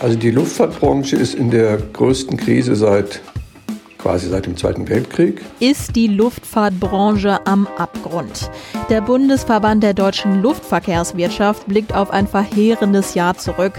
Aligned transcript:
Also 0.00 0.16
die 0.16 0.30
Luftfahrtbranche 0.30 1.16
ist 1.16 1.34
in 1.34 1.50
der 1.50 1.76
größten 1.76 2.36
Krise 2.36 2.76
seit 2.76 3.20
quasi 3.98 4.28
seit 4.28 4.46
dem 4.46 4.56
Zweiten 4.56 4.88
Weltkrieg. 4.88 5.42
Ist 5.58 5.96
die 5.96 6.06
Luftfahrtbranche 6.06 7.44
am 7.46 7.66
Abgrund? 7.76 8.48
Der 8.88 9.00
Bundesverband 9.00 9.82
der 9.82 9.94
deutschen 9.94 10.40
Luftverkehrswirtschaft 10.40 11.66
blickt 11.66 11.94
auf 11.94 12.10
ein 12.10 12.28
verheerendes 12.28 13.14
Jahr 13.14 13.36
zurück. 13.36 13.72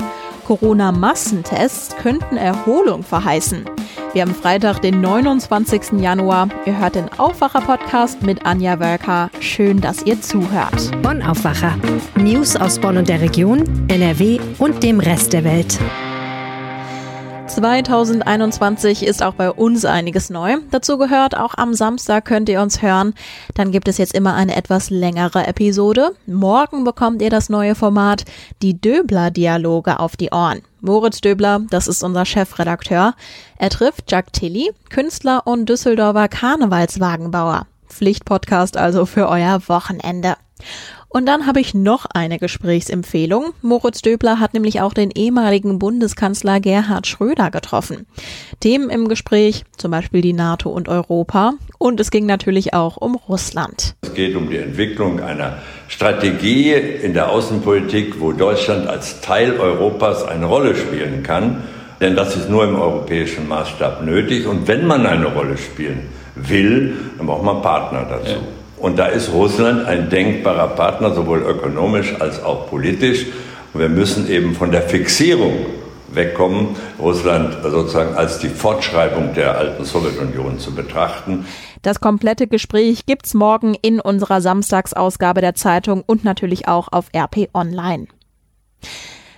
Corona-Massentests 0.46 1.96
könnten 1.96 2.36
Erholung 2.36 3.04
verheißen. 3.04 3.66
Wir 4.14 4.24
haben 4.24 4.34
Freitag, 4.34 4.82
den 4.82 5.00
29. 5.02 6.02
Januar. 6.02 6.50
Ihr 6.66 6.80
hört 6.80 6.96
den 6.96 7.08
Aufwacher-Podcast 7.18 8.24
mit 8.24 8.46
Anja 8.46 8.80
Wölker. 8.80 9.30
Schön, 9.40 9.80
dass 9.80 10.04
ihr 10.04 10.20
zuhört. 10.20 10.92
Bonn 11.04 11.22
Aufwacher. 11.22 11.76
News 12.16 12.56
aus 12.56 12.80
Bonn 12.80 12.98
und 12.98 13.08
der 13.08 13.22
Region, 13.22 13.64
NRW 13.88 14.40
und 14.58 14.84
dem 14.84 15.00
Rest 15.00 15.34
der 15.34 15.44
Welt. 15.44 15.80
2021 17.50 19.04
ist 19.04 19.24
auch 19.24 19.34
bei 19.34 19.50
uns 19.50 19.84
einiges 19.84 20.30
neu. 20.30 20.58
Dazu 20.70 21.00
gehört, 21.00 21.36
auch 21.36 21.56
am 21.58 21.74
Samstag 21.74 22.26
könnt 22.26 22.48
ihr 22.48 22.62
uns 22.62 22.84
hören. 22.84 23.16
Dann 23.56 23.72
gibt 23.72 23.88
es 23.88 23.98
jetzt 23.98 24.14
immer 24.14 24.36
eine 24.36 24.56
etwas 24.56 24.92
längere 24.92 25.48
Episode. 25.48 26.12
Morgen 26.28 26.84
bekommt 26.84 27.24
ihr 27.24 27.32
das 27.32 27.50
neue 27.50 27.74
Format, 27.74 28.26
die 28.62 28.80
Döbler-Dialoge 28.80 30.00
auf 30.00 30.16
die 30.16 30.30
Ohren. 30.30 30.62
Moritz 30.82 31.22
Döbler, 31.22 31.62
das 31.72 31.88
ist 31.88 32.04
unser 32.04 32.26
Chefredakteur. 32.26 33.16
Er 33.58 33.70
trifft 33.70 34.12
Jack 34.12 34.32
Tilly, 34.32 34.72
Künstler 34.90 35.46
und 35.46 35.68
Düsseldorfer 35.68 36.28
Karnevalswagenbauer. 36.28 37.66
Pflichtpodcast 37.88 38.78
also 38.78 39.08
für 39.08 39.28
euer 39.28 39.60
Wochenende. 39.68 40.36
Und 41.12 41.26
dann 41.26 41.48
habe 41.48 41.60
ich 41.60 41.74
noch 41.74 42.06
eine 42.06 42.38
Gesprächsempfehlung. 42.38 43.54
Moritz 43.64 44.04
Döbler 44.04 44.40
hat 44.40 44.54
nämlich 44.54 44.80
auch 44.80 44.94
den 44.94 45.10
ehemaligen 45.10 45.80
Bundeskanzler 45.80 46.60
Gerhard 46.60 47.08
Schröder 47.08 47.50
getroffen. 47.50 48.06
Themen 48.60 48.92
im 48.92 49.08
Gespräch, 49.08 49.66
zum 49.76 49.90
Beispiel 49.90 50.22
die 50.22 50.34
NATO 50.34 50.70
und 50.70 50.88
Europa. 50.88 51.54
Und 51.80 52.00
es 52.00 52.12
ging 52.12 52.28
natürlich 52.28 52.76
auch 52.76 52.98
um 52.98 53.16
Russland. 53.16 53.96
Es 54.04 54.14
geht 54.14 54.36
um 54.36 54.52
die 54.52 54.58
Entwicklung 54.58 55.20
einer 55.20 55.58
Strategie 55.88 56.74
in 56.74 57.16
der 57.16 57.32
Außenpolitik, 57.32 58.20
wo 58.20 58.32
Deutschland 58.32 58.88
als 58.88 59.20
Teil 59.22 59.60
Europas 59.60 60.24
eine 60.24 60.46
Rolle 60.46 60.76
spielen 60.76 61.24
kann. 61.24 61.64
Denn 62.00 62.16
das 62.16 62.36
ist 62.36 62.52
nur 62.52 62.66
im 62.66 62.76
europäischen 62.76 63.48
Maßstab 63.48 64.04
nötig. 64.04 64.46
Und 64.46 64.68
wenn 64.68 64.86
man 64.86 65.08
eine 65.08 65.26
Rolle 65.26 65.58
spielen 65.58 66.02
will, 66.36 66.96
dann 67.18 67.26
braucht 67.26 67.44
man 67.44 67.64
Partner 67.64 68.06
dazu. 68.08 68.34
Ja. 68.34 68.59
Und 68.80 68.98
da 68.98 69.08
ist 69.08 69.32
Russland 69.34 69.86
ein 69.86 70.10
denkbarer 70.10 70.70
Partner, 70.70 71.14
sowohl 71.14 71.40
ökonomisch 71.40 72.20
als 72.20 72.42
auch 72.44 72.70
politisch. 72.70 73.26
Und 73.74 73.82
wir 73.82 73.90
müssen 73.90 74.30
eben 74.30 74.56
von 74.56 74.72
der 74.72 74.84
Fixierung 74.84 75.66
wegkommen, 76.12 76.76
Russland 77.00 77.58
sozusagen 77.64 78.16
als 78.16 78.40
die 78.40 78.50
Fortschreibung 78.50 79.34
der 79.34 79.58
alten 79.58 79.86
Sowjetunion 79.86 80.60
zu 80.60 80.74
betrachten. 80.74 81.46
Das 81.82 82.00
komplette 82.00 82.48
Gespräch 82.48 83.06
gibt's 83.06 83.34
morgen 83.34 83.76
in 83.76 84.00
unserer 84.00 84.42
Samstagsausgabe 84.42 85.42
der 85.42 85.56
Zeitung 85.56 86.04
und 86.06 86.24
natürlich 86.24 86.68
auch 86.68 86.88
auf 86.92 87.10
RP 87.16 87.50
Online. 87.54 88.08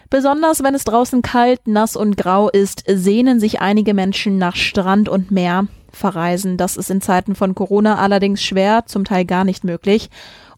Besonders 0.09 0.63
wenn 0.63 0.75
es 0.75 0.83
draußen 0.83 1.21
kalt, 1.21 1.67
nass 1.67 1.95
und 1.95 2.17
grau 2.17 2.49
ist, 2.49 2.83
sehnen 2.87 3.39
sich 3.39 3.61
einige 3.61 3.93
Menschen 3.93 4.37
nach 4.37 4.55
Strand 4.55 5.07
und 5.07 5.31
Meer 5.31 5.67
verreisen. 5.91 6.57
Das 6.57 6.77
ist 6.77 6.89
in 6.89 7.01
Zeiten 7.01 7.35
von 7.35 7.55
Corona 7.55 7.97
allerdings 7.97 8.43
schwer, 8.43 8.83
zum 8.85 9.05
Teil 9.05 9.25
gar 9.25 9.43
nicht 9.43 9.63
möglich. 9.63 10.09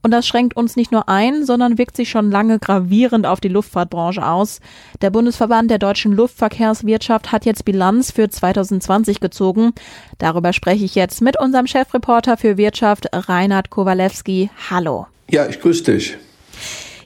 Und 0.06 0.12
das 0.12 0.28
schränkt 0.28 0.58
uns 0.58 0.76
nicht 0.76 0.92
nur 0.92 1.08
ein, 1.08 1.46
sondern 1.46 1.78
wirkt 1.78 1.96
sich 1.96 2.10
schon 2.10 2.30
lange 2.30 2.60
gravierend 2.60 3.26
auf 3.26 3.40
die 3.40 3.48
Luftfahrtbranche 3.48 4.28
aus. 4.28 4.60
Der 5.02 5.12
Bundesverband 5.12 5.72
der 5.72 5.80
deutschen 5.80 6.12
Luftverkehrswirtschaft 6.12 7.32
hat 7.32 7.46
jetzt 7.46 7.64
Bilanz 7.64 8.12
für 8.12 8.30
2020 8.30 9.22
gezogen. 9.22 9.72
Darüber 10.18 10.52
spreche 10.52 10.84
ich 10.84 10.96
jetzt 10.96 11.22
mit 11.22 11.40
unserem 11.40 11.68
Chefreporter 11.68 12.36
für 12.36 12.58
Wirtschaft, 12.58 13.08
Reinhard 13.14 13.70
Kowalewski. 13.70 14.50
Hallo. 14.70 15.08
Ja, 15.32 15.48
ich 15.48 15.62
grüße 15.62 15.86
dich. 15.86 16.18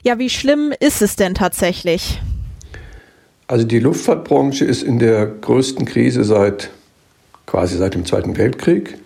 Ja, 0.02 0.18
wie 0.18 0.28
schlimm 0.28 0.72
ist 0.80 1.00
es 1.00 1.14
denn 1.14 1.34
tatsächlich? 1.34 2.20
Also 3.46 3.64
die 3.64 3.78
Luftfahrtbranche 3.78 4.64
ist 4.64 4.82
in 4.82 4.98
der 4.98 5.24
größten 5.24 5.86
Krise 5.86 6.24
seit 6.24 6.70
quasi 7.48 7.78
seit 7.78 7.94
dem 7.94 8.04
Zweiten 8.04 8.36
Weltkrieg. 8.36 8.98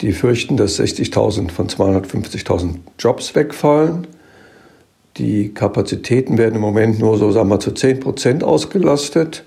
Die 0.00 0.12
fürchten, 0.12 0.56
dass 0.56 0.80
60.000 0.80 1.52
von 1.52 1.68
250.000 1.68 2.78
Jobs 2.98 3.36
wegfallen. 3.36 4.08
Die 5.18 5.54
Kapazitäten 5.54 6.36
werden 6.36 6.56
im 6.56 6.60
Moment 6.60 6.98
nur 6.98 7.18
so, 7.18 7.30
sagen 7.30 7.48
wir, 7.48 7.60
zu 7.60 7.70
10 7.70 8.00
Prozent 8.00 8.42
ausgelastet. 8.42 9.44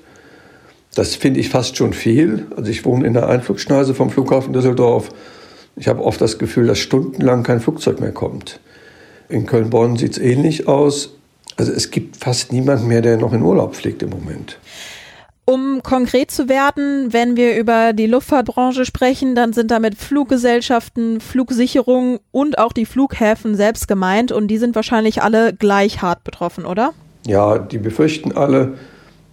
Das 0.94 1.16
finde 1.16 1.42
ich 1.42 1.50
fast 1.50 1.76
schon 1.76 1.92
viel. 1.92 2.48
Also 2.56 2.72
ich 2.72 2.86
wohne 2.86 3.06
in 3.06 3.14
der 3.14 3.28
Einflugschneise 3.28 3.94
vom 3.94 4.10
Flughafen 4.10 4.54
Düsseldorf. 4.54 5.10
Ich 5.76 5.90
habe 5.90 6.02
oft 6.02 6.22
das 6.22 6.38
Gefühl, 6.40 6.68
dass 6.68 6.80
stundenlang 6.80 7.44
kein 7.44 7.60
Flugzeug 7.60 8.00
mehr 8.00 8.14
kommt. 8.14 8.62
In 9.28 9.46
Köln-Bonn 9.46 9.98
sieht 9.98 10.14
es 10.14 10.18
ähnlich 10.20 10.70
aus. 10.70 11.10
Also 11.58 11.74
es 11.74 11.92
gibt 11.92 12.16
fast 12.16 12.54
niemanden 12.54 12.88
mehr, 12.88 13.02
der 13.02 13.18
noch 13.18 13.34
in 13.34 13.42
Urlaub 13.42 13.76
fliegt 13.76 14.02
im 14.02 14.12
Moment. 14.12 14.60
Um 15.48 15.84
konkret 15.84 16.32
zu 16.32 16.50
werden, 16.50 17.14
wenn 17.14 17.38
wir 17.38 17.56
über 17.56 17.94
die 17.94 18.08
Luftfahrtbranche 18.08 18.84
sprechen, 18.84 19.36
dann 19.36 19.54
sind 19.54 19.70
damit 19.70 19.94
Fluggesellschaften, 19.94 21.22
Flugsicherungen 21.22 22.20
und 22.32 22.58
auch 22.58 22.74
die 22.74 22.88
Flughäfen 22.88 23.54
selbst 23.54 23.88
gemeint 23.88 24.32
und 24.32 24.48
die 24.48 24.58
sind 24.58 24.74
wahrscheinlich 24.74 25.22
alle 25.22 25.54
gleich 25.54 26.02
hart 26.02 26.24
betroffen, 26.24 26.66
oder? 26.66 26.94
Ja, 27.28 27.60
die 27.60 27.78
befürchten 27.78 28.36
alle, 28.36 28.74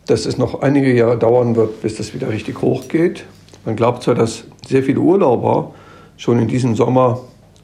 dass 0.06 0.26
es 0.26 0.36
noch 0.36 0.60
einige 0.60 0.92
Jahre 0.92 1.16
dauern 1.16 1.56
wird, 1.56 1.80
bis 1.80 1.96
das 1.96 2.12
wieder 2.12 2.28
richtig 2.28 2.60
hochgeht. 2.60 3.24
Man 3.64 3.76
glaubt 3.76 4.02
zwar, 4.02 4.14
dass 4.14 4.44
sehr 4.68 4.82
viele 4.82 5.00
Urlauber 5.00 5.74
schon 6.18 6.38
in 6.38 6.48
diesem 6.48 6.74
Sommer 6.74 7.20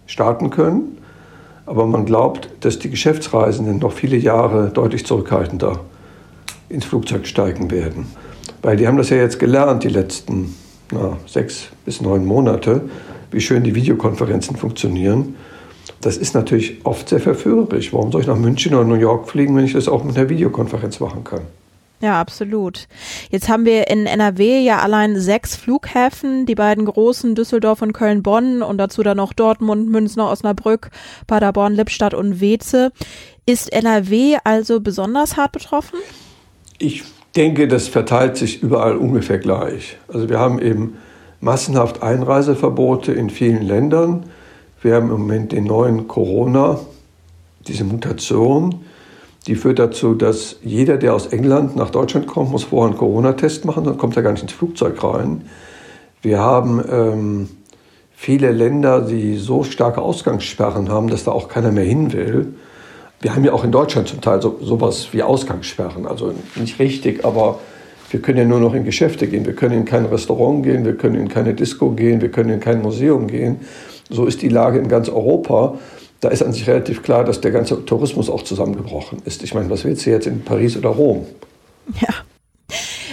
starten 0.07 0.49
können, 0.49 0.97
aber 1.67 1.85
man 1.87 2.07
glaubt, 2.07 2.49
dass 2.61 2.79
die 2.79 2.89
Geschäftsreisenden 2.89 3.79
noch 3.79 3.93
viele 3.93 4.17
Jahre 4.17 4.71
deutlich 4.71 5.05
zurückhaltender 5.05 5.81
ins 6.71 6.87
Flugzeug 6.87 7.27
steigen 7.27 7.71
werden. 7.71 8.07
Weil 8.63 8.77
die 8.77 8.87
haben 8.87 8.97
das 8.97 9.11
ja 9.11 9.17
jetzt 9.17 9.39
gelernt, 9.39 9.85
die 9.85 9.89
letzten 9.89 10.55
na, 10.93 11.17
sechs 11.27 11.69
bis 11.85 12.01
neun 12.01 12.25
Monate, 12.25 12.83
wie 13.31 13.41
schön 13.41 13.65
die 13.65 13.75
Videokonferenzen 13.75 14.57
funktionieren. 14.57 15.37
Das 16.01 16.17
ist 16.17 16.35
natürlich 16.35 16.85
oft 16.85 17.09
sehr 17.09 17.21
verführerisch. 17.21 17.93
Warum 17.93 18.13
soll 18.13 18.21
ich 18.23 18.27
nach 18.27 18.37
München 18.37 18.75
oder 18.75 18.85
New 18.85 18.95
York 18.95 19.29
fliegen, 19.29 19.57
wenn 19.57 19.65
ich 19.65 19.73
das 19.73 19.89
auch 19.89 20.05
mit 20.05 20.17
einer 20.17 20.29
Videokonferenz 20.29 21.01
machen 21.01 21.25
kann? 21.25 21.43
Ja, 22.01 22.21
absolut. 22.21 22.87
Jetzt 23.31 23.49
haben 23.49 23.65
wir 23.65 23.89
in 23.89 24.07
NRW 24.07 24.61
ja 24.61 24.79
allein 24.79 25.19
sechs 25.19 25.57
Flughäfen, 25.57 26.47
die 26.47 26.55
beiden 26.55 26.85
großen 26.85 27.35
Düsseldorf 27.35 27.83
und 27.83 27.93
Köln-Bonn 27.93 28.63
und 28.63 28.79
dazu 28.79 29.03
dann 29.03 29.17
noch 29.17 29.33
Dortmund, 29.33 29.89
München, 29.89 30.21
Osnabrück, 30.21 30.91
Paderborn, 31.27 31.75
Lippstadt 31.75 32.15
und 32.15 32.41
Weze. 32.41 32.93
Ist 33.47 33.73
NRW 33.73 34.37
also 34.45 34.81
besonders 34.81 35.37
hart 35.37 35.51
betroffen? 35.51 35.99
Ich 36.79 37.03
denke, 37.39 37.69
das 37.69 37.87
verteilt 37.87 38.37
sich 38.37 38.63
überall 38.63 38.97
ungefähr 38.97 39.39
gleich. 39.39 39.97
Also 40.13 40.29
wir 40.29 40.41
haben 40.41 40.59
eben 40.59 40.99
massenhaft 41.41 42.03
Einreiseverbote 42.03 43.13
in 43.13 43.31
vielen 43.31 43.63
Ländern. 43.63 44.25
Wir 44.83 44.97
haben 44.97 45.11
im 45.11 45.21
Moment 45.21 45.53
den 45.53 45.65
neuen 45.65 46.09
Corona, 46.09 46.81
diese 47.67 47.85
Mutation, 47.85 48.81
die 49.47 49.55
führt 49.55 49.79
dazu, 49.79 50.15
dass 50.15 50.57
jeder, 50.63 50.97
der 50.97 51.15
aus 51.15 51.29
England 51.29 51.77
nach 51.77 51.91
Deutschland 51.91 52.27
kommt, 52.27 52.51
muss 52.51 52.65
vorher 52.65 52.91
einen 52.91 52.99
Corona-Test 52.99 53.65
machen, 53.65 53.85
dann 53.85 53.99
kommt 53.99 54.17
er 54.17 54.23
gar 54.23 54.33
nicht 54.33 54.43
ins 54.43 54.53
Flugzeug 54.53 55.03
rein. 55.05 55.43
Wir 56.21 56.41
haben 56.41 56.83
ähm, 56.91 57.49
viele 58.15 58.51
Länder, 58.51 59.01
die 59.01 59.37
so 59.37 59.63
starke 59.63 60.03
Ausgangssperren 60.03 60.89
haben, 60.89 61.09
dass 61.09 61.25
da 61.25 61.31
auch 61.31 61.49
keiner 61.49 61.71
mehr 61.71 61.85
hin 61.85 62.13
will. 62.13 62.55
Wir 63.21 63.35
haben 63.35 63.45
ja 63.45 63.53
auch 63.53 63.65
in 63.65 63.73
Deutschland 63.73 64.09
zum 64.09 64.21
Teil 64.21 64.41
so, 64.41 64.59
sowas 64.63 65.09
wie 65.13 65.23
Ausgangssperren. 65.23 66.07
Also 66.07 66.33
nicht 66.55 66.79
richtig, 66.79 67.25
aber 67.25 67.59
wir 68.11 68.23
können 68.23 68.39
ja 68.39 68.45
nur 68.45 68.61
noch 68.61 68.75
in 68.75 68.85
Geschäfte 68.85 69.27
gehen. 69.27 69.45
Wir 69.45 69.55
können 69.55 69.75
in 69.75 69.85
kein 69.85 70.07
Restaurant 70.07 70.63
gehen, 70.63 70.85
wir 70.85 70.97
können 70.97 71.17
in 71.17 71.29
keine 71.29 71.55
Disco 71.55 71.91
gehen, 71.91 72.21
wir 72.21 72.31
können 72.31 72.51
in 72.51 72.61
kein 72.61 72.81
Museum 72.81 73.27
gehen. 73.27 73.61
So 74.09 74.27
ist 74.27 74.43
die 74.43 74.49
Lage 74.49 74.79
in 74.79 74.89
ganz 74.89 75.09
Europa. 75.09 75.79
Da 76.21 76.29
ist 76.29 76.43
an 76.43 76.53
sich 76.53 76.67
relativ 76.67 77.03
klar, 77.03 77.25
dass 77.25 77.41
der 77.41 77.51
ganze 77.51 77.85
Tourismus 77.85 78.31
auch 78.31 78.43
zusammengebrochen 78.43 79.19
ist. 79.25 79.43
Ich 79.43 79.55
meine, 79.55 79.69
was 79.71 79.85
willst 79.85 80.07
du 80.07 80.11
jetzt 80.11 80.27
in 80.27 80.43
Paris 80.43 80.77
oder 80.77 80.89
Rom? 80.89 81.27
Ja. 82.01 82.15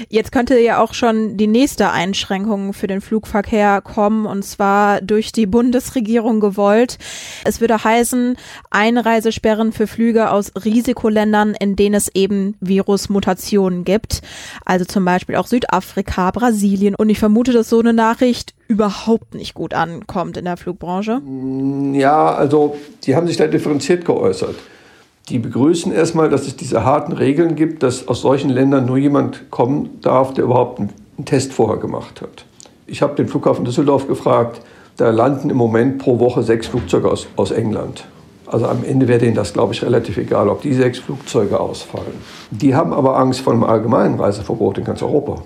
Jetzt 0.09 0.31
könnte 0.31 0.59
ja 0.59 0.81
auch 0.81 0.93
schon 0.93 1.37
die 1.37 1.47
nächste 1.47 1.91
Einschränkung 1.91 2.73
für 2.73 2.87
den 2.87 3.01
Flugverkehr 3.01 3.81
kommen, 3.81 4.25
und 4.25 4.43
zwar 4.43 5.01
durch 5.01 5.31
die 5.31 5.45
Bundesregierung 5.45 6.39
gewollt. 6.39 6.97
Es 7.43 7.61
würde 7.61 7.83
heißen, 7.83 8.37
Einreisesperren 8.69 9.71
für 9.71 9.87
Flüge 9.87 10.31
aus 10.31 10.51
Risikoländern, 10.63 11.55
in 11.59 11.75
denen 11.75 11.95
es 11.95 12.09
eben 12.13 12.55
Virusmutationen 12.59 13.85
gibt. 13.85 14.21
Also 14.65 14.85
zum 14.85 15.05
Beispiel 15.05 15.35
auch 15.35 15.47
Südafrika, 15.47 16.31
Brasilien. 16.31 16.95
Und 16.95 17.09
ich 17.09 17.19
vermute, 17.19 17.51
dass 17.51 17.69
so 17.69 17.79
eine 17.79 17.93
Nachricht 17.93 18.53
überhaupt 18.67 19.35
nicht 19.35 19.53
gut 19.53 19.73
ankommt 19.73 20.37
in 20.37 20.45
der 20.45 20.57
Flugbranche. 20.57 21.21
Ja, 21.93 22.33
also 22.33 22.77
die 23.03 23.15
haben 23.15 23.27
sich 23.27 23.37
da 23.37 23.47
differenziert 23.47 24.05
geäußert. 24.05 24.55
Die 25.29 25.39
begrüßen 25.39 25.91
erstmal, 25.91 26.29
dass 26.29 26.45
es 26.45 26.55
diese 26.55 26.85
harten 26.85 27.11
Regeln 27.11 27.55
gibt, 27.55 27.81
dass 27.81 28.07
aus 28.07 28.21
solchen 28.21 28.51
Ländern 28.51 28.85
nur 28.85 28.97
jemand 28.97 29.49
kommen 29.49 29.99
darf, 30.01 30.33
der 30.35 30.43
überhaupt 30.43 30.79
einen 30.79 30.91
Test 31.25 31.51
vorher 31.51 31.77
gemacht 31.77 32.21
hat. 32.21 32.45
Ich 32.85 33.01
habe 33.01 33.15
den 33.15 33.27
Flughafen 33.27 33.65
Düsseldorf 33.65 34.07
gefragt, 34.07 34.61
da 34.97 35.09
landen 35.09 35.49
im 35.49 35.57
Moment 35.57 35.97
pro 35.97 36.19
Woche 36.19 36.43
sechs 36.43 36.67
Flugzeuge 36.67 37.09
aus, 37.09 37.27
aus 37.35 37.49
England. 37.49 38.05
Also 38.45 38.67
am 38.67 38.83
Ende 38.83 39.07
wäre 39.07 39.19
denen 39.19 39.33
das, 39.33 39.53
glaube 39.53 39.73
ich, 39.73 39.83
relativ 39.83 40.17
egal, 40.17 40.47
ob 40.47 40.61
die 40.61 40.73
sechs 40.73 40.99
Flugzeuge 40.99 41.59
ausfallen. 41.59 42.13
Die 42.51 42.75
haben 42.75 42.93
aber 42.93 43.17
Angst 43.17 43.41
vor 43.41 43.53
einem 43.53 43.63
allgemeinen 43.63 44.19
Reiseverbot 44.19 44.77
in 44.77 44.83
ganz 44.83 45.01
Europa. 45.01 45.41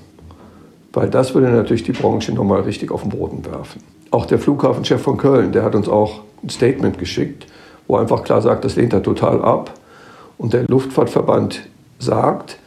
Weil 0.92 1.10
das 1.10 1.34
würde 1.34 1.50
natürlich 1.50 1.84
die 1.84 1.94
Branche 1.94 2.34
nochmal 2.34 2.62
richtig 2.62 2.92
auf 2.92 3.04
den 3.04 3.12
Boden 3.12 3.46
werfen. 3.46 3.82
Auch 4.12 4.25
der 4.25 4.40
Flughafenchef 4.40 5.02
von 5.02 5.16
Köln, 5.16 5.54
der 5.54 5.64
hat 5.64 5.75
uns 5.75 5.88
auch 5.88 6.22
ein 6.44 6.50
Statement 6.50 6.98
geschickt, 6.98 7.48
wo 7.89 7.97
einfach 7.97 8.24
klar 8.24 8.41
sagt, 8.41 8.63
das 8.63 8.77
lehnt 8.77 8.94
er 8.94 9.03
total 9.03 9.41
ab. 9.44 9.74
Und 10.38 10.53
der 10.53 10.63
Luftfahrtverband 10.68 11.68
sagt, 11.97 12.57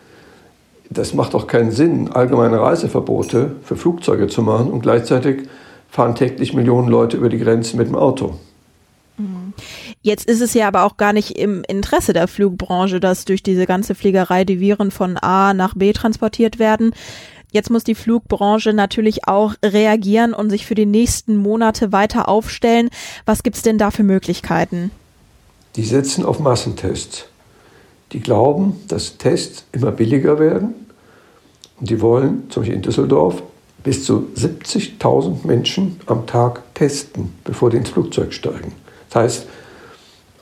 das 0.91 1.15
macht 1.15 1.33
doch 1.33 1.47
keinen 1.47 1.71
Sinn, 1.71 2.11
allgemeine 2.13 2.61
Reiseverbote 2.61 3.57
für 3.63 3.77
Flugzeuge 3.77 4.27
zu 4.27 4.43
machen 4.43 4.71
und 4.71 4.83
gleichzeitig 4.83 5.49
fahren 5.89 6.17
täglich 6.17 6.53
Millionen 6.53 6.89
Leute 6.89 7.17
über 7.17 7.29
die 7.29 7.39
Grenzen 7.39 7.79
mit 7.79 7.87
dem 7.87 7.95
Auto. 7.95 8.35
Mhm. 9.17 9.55
Jetzt 10.03 10.29
ist 10.29 10.41
es 10.41 10.55
ja 10.55 10.67
aber 10.67 10.83
auch 10.83 10.97
gar 10.97 11.13
nicht 11.13 11.39
im 11.39 11.63
Interesse 11.69 12.13
der 12.13 12.27
Flugbranche, 12.27 12.99
dass 12.99 13.25
durch 13.25 13.45
diese 13.45 13.67
ganze 13.67 13.95
Fliegerei 13.95 14.45
die 14.45 14.59
Viren 14.59 14.91
von 14.91 15.17
A 15.19 15.55
nach 15.55 15.75
B 15.75 15.93
transportiert 15.93 16.59
werden. 16.59 16.93
Jetzt 17.53 17.71
muss 17.71 17.85
die 17.85 17.95
Flugbranche 17.95 18.73
natürlich 18.73 19.29
auch 19.29 19.55
reagieren 19.65 20.35
und 20.35 20.51
sich 20.51 20.67
für 20.67 20.75
die 20.75 20.87
nächsten 20.87 21.37
Monate 21.37 21.93
weiter 21.93 22.29
aufstellen. 22.29 22.91
Was 23.25 23.45
gibt 23.45 23.57
es 23.57 23.63
denn 23.63 23.79
da 23.79 23.93
für 23.93 24.03
Möglichkeiten? 24.03 24.91
Die 25.77 25.85
setzen 25.85 26.25
auf 26.25 26.39
Massentests. 26.39 27.27
Die 28.13 28.21
glauben, 28.21 28.81
dass 28.89 29.17
Tests 29.17 29.65
immer 29.73 29.91
billiger 29.91 30.39
werden. 30.39 30.75
Und 31.81 31.89
die 31.89 32.01
wollen, 32.01 32.51
zum 32.51 32.63
Beispiel 32.63 32.77
in 32.77 32.83
Düsseldorf, 32.83 33.43
bis 33.83 34.05
zu 34.05 34.29
70.000 34.37 35.47
Menschen 35.47 35.99
am 36.07 36.27
Tag 36.27 36.63
testen, 36.75 37.35
bevor 37.45 37.71
die 37.71 37.79
ins 37.79 37.91
Flugzeug 37.91 38.33
steigen. 38.33 38.73
Das 39.09 39.23
heißt, 39.23 39.47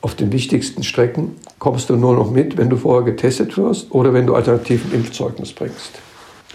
auf 0.01 0.15
den 0.15 0.31
wichtigsten 0.31 0.83
Strecken 0.83 1.35
kommst 1.59 1.89
du 1.89 1.95
nur 1.95 2.15
noch 2.15 2.31
mit, 2.31 2.57
wenn 2.57 2.69
du 2.69 2.77
vorher 2.77 3.03
getestet 3.03 3.57
wirst 3.57 3.91
oder 3.91 4.13
wenn 4.13 4.27
du 4.27 4.35
alternativen 4.35 4.91
Impfzeugnis 4.93 5.53
bringst. 5.53 5.91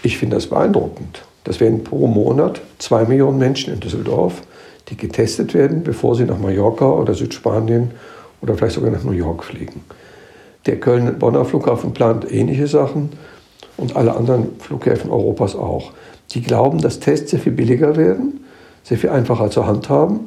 Ich 0.03 0.17
finde 0.17 0.35
das 0.35 0.47
beeindruckend. 0.47 1.23
Das 1.43 1.59
wären 1.59 1.83
pro 1.83 2.07
Monat 2.07 2.61
zwei 2.77 3.05
Millionen 3.05 3.39
Menschen 3.39 3.73
in 3.73 3.79
Düsseldorf, 3.79 4.41
die 4.89 4.97
getestet 4.97 5.53
werden, 5.53 5.83
bevor 5.83 6.15
sie 6.15 6.25
nach 6.25 6.37
Mallorca 6.37 6.89
oder 6.89 7.13
Südspanien 7.13 7.91
oder 8.41 8.55
vielleicht 8.55 8.75
sogar 8.75 8.91
nach 8.91 9.03
New 9.03 9.11
York 9.11 9.43
fliegen. 9.43 9.81
Der 10.65 10.79
Köln-Bonner 10.79 11.45
Flughafen 11.45 11.93
plant 11.93 12.31
ähnliche 12.31 12.67
Sachen 12.67 13.09
und 13.77 13.95
alle 13.95 14.15
anderen 14.15 14.59
Flughäfen 14.59 15.09
Europas 15.09 15.55
auch. 15.55 15.91
Die 16.31 16.41
glauben, 16.41 16.81
dass 16.81 16.99
Tests 16.99 17.31
sehr 17.31 17.39
viel 17.39 17.53
billiger 17.53 17.95
werden, 17.95 18.45
sehr 18.83 18.97
viel 18.97 19.09
einfacher 19.09 19.49
zu 19.49 19.65
handhaben 19.65 20.17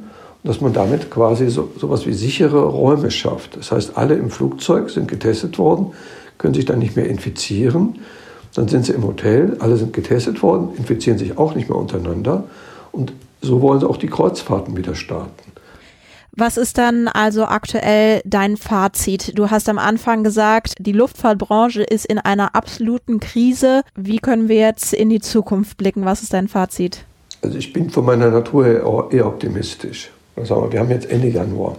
und 0.43 0.49
dass 0.49 0.61
man 0.61 0.73
damit 0.73 1.11
quasi 1.11 1.51
so 1.51 1.71
etwas 1.77 2.07
wie 2.07 2.15
sichere 2.15 2.65
Räume 2.65 3.11
schafft. 3.11 3.57
Das 3.57 3.71
heißt, 3.71 3.99
alle 3.99 4.15
im 4.15 4.31
Flugzeug 4.31 4.89
sind 4.89 5.09
getestet 5.09 5.59
worden, 5.59 5.93
können 6.39 6.55
sich 6.55 6.65
dann 6.65 6.79
nicht 6.79 6.97
mehr 6.97 7.07
infizieren. 7.07 7.99
Dann 8.55 8.67
sind 8.67 8.87
sie 8.87 8.93
im 8.93 9.05
Hotel, 9.07 9.57
alle 9.61 9.77
sind 9.77 9.93
getestet 9.93 10.43
worden, 10.43 10.71
infizieren 10.77 11.19
sich 11.19 11.39
auch 11.39 11.55
nicht 11.55 11.69
mehr 11.69 11.79
untereinander. 11.79 12.45
Und 12.93 13.13
so 13.43 13.61
wollen 13.61 13.81
sie 13.81 13.89
auch 13.89 13.99
die 13.99 14.09
Kreuzfahrten 14.09 14.77
wieder 14.77 14.95
starten. 14.95 15.50
Was 16.33 16.57
ist 16.57 16.79
dann 16.79 17.09
also 17.09 17.45
aktuell 17.45 18.23
dein 18.25 18.57
Fazit? 18.57 19.37
Du 19.37 19.51
hast 19.51 19.69
am 19.69 19.79
Anfang 19.79 20.23
gesagt, 20.23 20.75
die 20.79 20.93
Luftfahrtbranche 20.93 21.83
ist 21.83 22.07
in 22.07 22.19
einer 22.19 22.55
absoluten 22.55 23.19
Krise. 23.19 23.83
Wie 23.97 24.19
können 24.19 24.49
wir 24.49 24.57
jetzt 24.57 24.95
in 24.95 25.09
die 25.09 25.21
Zukunft 25.21 25.77
blicken? 25.77 26.05
Was 26.05 26.23
ist 26.23 26.33
dein 26.33 26.49
Fazit? 26.49 27.05
Also 27.43 27.59
ich 27.59 27.73
bin 27.73 27.91
von 27.91 28.05
meiner 28.05 28.31
Natur 28.31 28.65
her 28.65 29.09
eher 29.11 29.27
optimistisch. 29.27 30.11
Also 30.37 30.69
wir 30.71 30.79
haben 30.79 30.91
jetzt 30.91 31.11
Ende 31.11 31.29
Januar. 31.29 31.77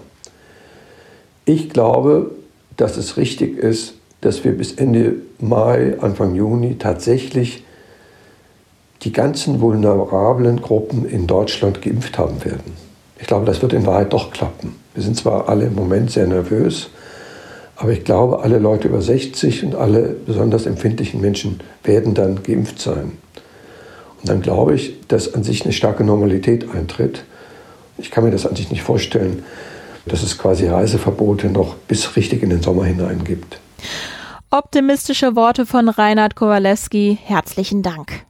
Ich 1.46 1.70
glaube, 1.70 2.32
dass 2.78 2.98
es 2.98 3.18
richtig 3.18 3.58
ist, 3.58 3.96
dass 4.20 4.44
wir 4.44 4.52
bis 4.52 4.74
Ende 4.74 5.16
Mai, 5.40 5.98
Anfang 6.00 6.36
Juni 6.36 6.78
tatsächlich 6.78 7.64
die 9.04 9.12
ganzen 9.12 9.62
vulnerablen 9.62 10.62
Gruppen 10.62 11.06
in 11.06 11.26
Deutschland 11.26 11.82
geimpft 11.82 12.18
haben 12.18 12.44
werden. 12.46 12.91
Ich 13.22 13.28
glaube, 13.28 13.46
das 13.46 13.62
wird 13.62 13.74
in 13.74 13.86
Wahrheit 13.86 14.12
doch 14.12 14.32
klappen. 14.32 14.76
Wir 14.94 15.04
sind 15.04 15.16
zwar 15.16 15.48
alle 15.48 15.66
im 15.66 15.76
Moment 15.76 16.12
sehr 16.12 16.28
nervös, 16.28 16.90
aber 17.78 17.92
ich 17.92 18.04
glaube, 18.04 18.42
alle 18.42 18.58
Leute 18.58 18.88
über 18.88 19.02
60 19.02 19.64
und 19.64 19.76
alle 19.76 20.16
besonders 20.26 20.66
empfindlichen 20.66 21.22
Menschen 21.22 21.62
werden 21.84 22.14
dann 22.14 22.44
geimpft 22.44 22.80
sein. 22.80 23.14
Und 24.20 24.30
dann 24.30 24.42
glaube 24.42 24.76
ich, 24.76 25.08
dass 25.08 25.34
an 25.34 25.44
sich 25.44 25.64
eine 25.64 25.72
starke 25.72 26.04
Normalität 26.04 26.68
eintritt. 26.76 27.24
Ich 27.98 28.12
kann 28.12 28.24
mir 28.24 28.32
das 28.32 28.46
an 28.46 28.56
sich 28.56 28.70
nicht 28.70 28.84
vorstellen, 28.84 29.44
dass 30.06 30.24
es 30.24 30.38
quasi 30.38 30.68
Reiseverbote 30.68 31.48
noch 31.50 31.76
bis 31.76 32.16
richtig 32.16 32.44
in 32.44 32.50
den 32.50 32.62
Sommer 32.62 32.86
hinein 32.86 33.24
gibt. 33.24 33.60
Optimistische 34.50 35.36
Worte 35.36 35.66
von 35.66 35.90
Reinhard 35.90 36.36
Kowalewski. 36.36 37.18
Herzlichen 37.24 37.84
Dank. 37.84 38.26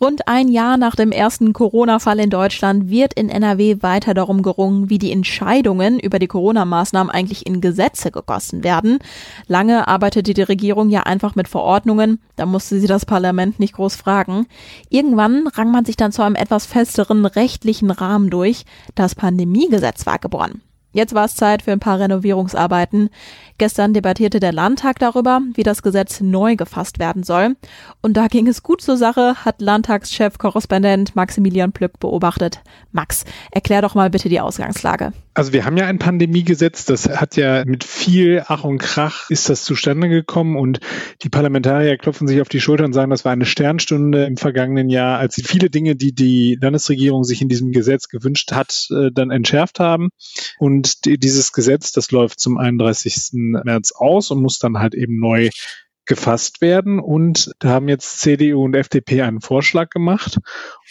Rund 0.00 0.26
ein 0.26 0.48
Jahr 0.48 0.76
nach 0.76 0.96
dem 0.96 1.12
ersten 1.12 1.52
Corona-Fall 1.52 2.18
in 2.18 2.30
Deutschland 2.30 2.90
wird 2.90 3.14
in 3.14 3.28
NRW 3.28 3.78
weiter 3.80 4.12
darum 4.12 4.42
gerungen, 4.42 4.90
wie 4.90 4.98
die 4.98 5.12
Entscheidungen 5.12 6.00
über 6.00 6.18
die 6.18 6.26
Corona-Maßnahmen 6.26 7.10
eigentlich 7.10 7.46
in 7.46 7.60
Gesetze 7.60 8.10
gegossen 8.10 8.64
werden. 8.64 8.98
Lange 9.46 9.86
arbeitete 9.86 10.34
die 10.34 10.42
Regierung 10.42 10.90
ja 10.90 11.04
einfach 11.04 11.34
mit 11.36 11.48
Verordnungen, 11.48 12.20
da 12.36 12.46
musste 12.46 12.80
sie 12.80 12.88
das 12.88 13.06
Parlament 13.06 13.60
nicht 13.60 13.74
groß 13.74 13.96
fragen. 13.96 14.46
Irgendwann 14.88 15.46
rang 15.46 15.70
man 15.70 15.84
sich 15.84 15.96
dann 15.96 16.12
zu 16.12 16.22
einem 16.22 16.34
etwas 16.34 16.66
festeren 16.66 17.24
rechtlichen 17.24 17.90
Rahmen 17.90 18.30
durch. 18.30 18.64
Das 18.94 19.14
Pandemiegesetz 19.14 20.06
war 20.06 20.18
geboren. 20.18 20.60
Jetzt 20.94 21.12
war 21.12 21.24
es 21.24 21.34
Zeit 21.34 21.62
für 21.62 21.72
ein 21.72 21.80
paar 21.80 21.98
Renovierungsarbeiten. 21.98 23.10
Gestern 23.58 23.92
debattierte 23.92 24.38
der 24.40 24.52
Landtag 24.52 25.00
darüber, 25.00 25.40
wie 25.54 25.64
das 25.64 25.82
Gesetz 25.82 26.20
neu 26.20 26.54
gefasst 26.54 27.00
werden 27.00 27.24
soll. 27.24 27.56
Und 28.00 28.16
da 28.16 28.28
ging 28.28 28.46
es 28.46 28.62
gut 28.62 28.80
zur 28.80 28.96
Sache, 28.96 29.44
hat 29.44 29.60
Landtagschef 29.60 30.38
Korrespondent 30.38 31.14
Maximilian 31.16 31.72
Plück 31.72 31.98
beobachtet. 31.98 32.60
Max, 32.92 33.24
erklär 33.50 33.82
doch 33.82 33.94
mal 33.94 34.10
bitte 34.10 34.28
die 34.28 34.40
Ausgangslage. 34.40 35.12
Also 35.34 35.52
wir 35.52 35.64
haben 35.64 35.76
ja 35.76 35.86
ein 35.86 35.98
Pandemiegesetz, 35.98 36.84
das 36.84 37.08
hat 37.08 37.36
ja 37.36 37.64
mit 37.64 37.82
viel 37.82 38.44
Ach 38.46 38.62
und 38.62 38.78
Krach 38.78 39.30
ist 39.30 39.48
das 39.48 39.64
zustande 39.64 40.08
gekommen 40.08 40.56
und 40.56 40.78
die 41.22 41.28
Parlamentarier 41.28 41.96
klopfen 41.96 42.28
sich 42.28 42.40
auf 42.40 42.48
die 42.48 42.60
Schulter 42.60 42.84
und 42.84 42.92
sagen, 42.92 43.10
das 43.10 43.24
war 43.24 43.32
eine 43.32 43.44
Sternstunde 43.44 44.26
im 44.26 44.36
vergangenen 44.36 44.90
Jahr, 44.90 45.18
als 45.18 45.34
sie 45.34 45.42
viele 45.42 45.70
Dinge, 45.70 45.96
die 45.96 46.14
die 46.14 46.56
Landesregierung 46.60 47.24
sich 47.24 47.42
in 47.42 47.48
diesem 47.48 47.72
Gesetz 47.72 48.08
gewünscht 48.08 48.52
hat, 48.52 48.86
äh, 48.90 49.10
dann 49.12 49.32
entschärft 49.32 49.80
haben. 49.80 50.10
Und 50.58 50.83
dieses 51.04 51.52
Gesetz, 51.52 51.92
das 51.92 52.10
läuft 52.10 52.40
zum 52.40 52.58
31. 52.58 53.30
März 53.32 53.92
aus 53.92 54.30
und 54.30 54.42
muss 54.42 54.58
dann 54.58 54.78
halt 54.78 54.94
eben 54.94 55.18
neu 55.18 55.50
gefasst 56.06 56.60
werden. 56.60 57.00
Und 57.00 57.52
da 57.58 57.70
haben 57.70 57.88
jetzt 57.88 58.20
CDU 58.20 58.64
und 58.64 58.74
FDP 58.74 59.22
einen 59.22 59.40
Vorschlag 59.40 59.90
gemacht. 59.90 60.38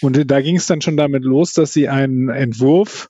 Und 0.01 0.29
da 0.29 0.41
ging 0.41 0.55
es 0.55 0.67
dann 0.67 0.81
schon 0.81 0.97
damit 0.97 1.23
los, 1.23 1.53
dass 1.53 1.73
sie 1.73 1.89
einen 1.89 2.29
Entwurf 2.29 3.09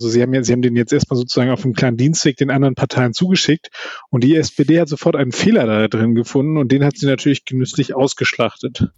also 0.00 0.08
sie 0.08 0.22
haben, 0.22 0.32
ja, 0.32 0.42
sie 0.42 0.54
haben 0.54 0.62
den 0.62 0.76
jetzt 0.76 0.94
erstmal 0.94 1.18
sozusagen 1.18 1.50
auf 1.50 1.62
einem 1.62 1.74
kleinen 1.74 1.98
Dienstweg 1.98 2.36
den 2.38 2.50
anderen 2.50 2.74
Parteien 2.74 3.12
zugeschickt 3.12 3.68
und 4.08 4.24
die 4.24 4.34
SPD 4.34 4.80
hat 4.80 4.88
sofort 4.88 5.14
einen 5.14 5.32
Fehler 5.32 5.66
da 5.66 5.88
drin 5.88 6.14
gefunden 6.14 6.56
und 6.56 6.72
den 6.72 6.84
hat 6.84 6.96
sie 6.96 7.06
natürlich 7.06 7.44
genüsslich 7.44 7.94
ausgeschlachtet. 7.94 8.88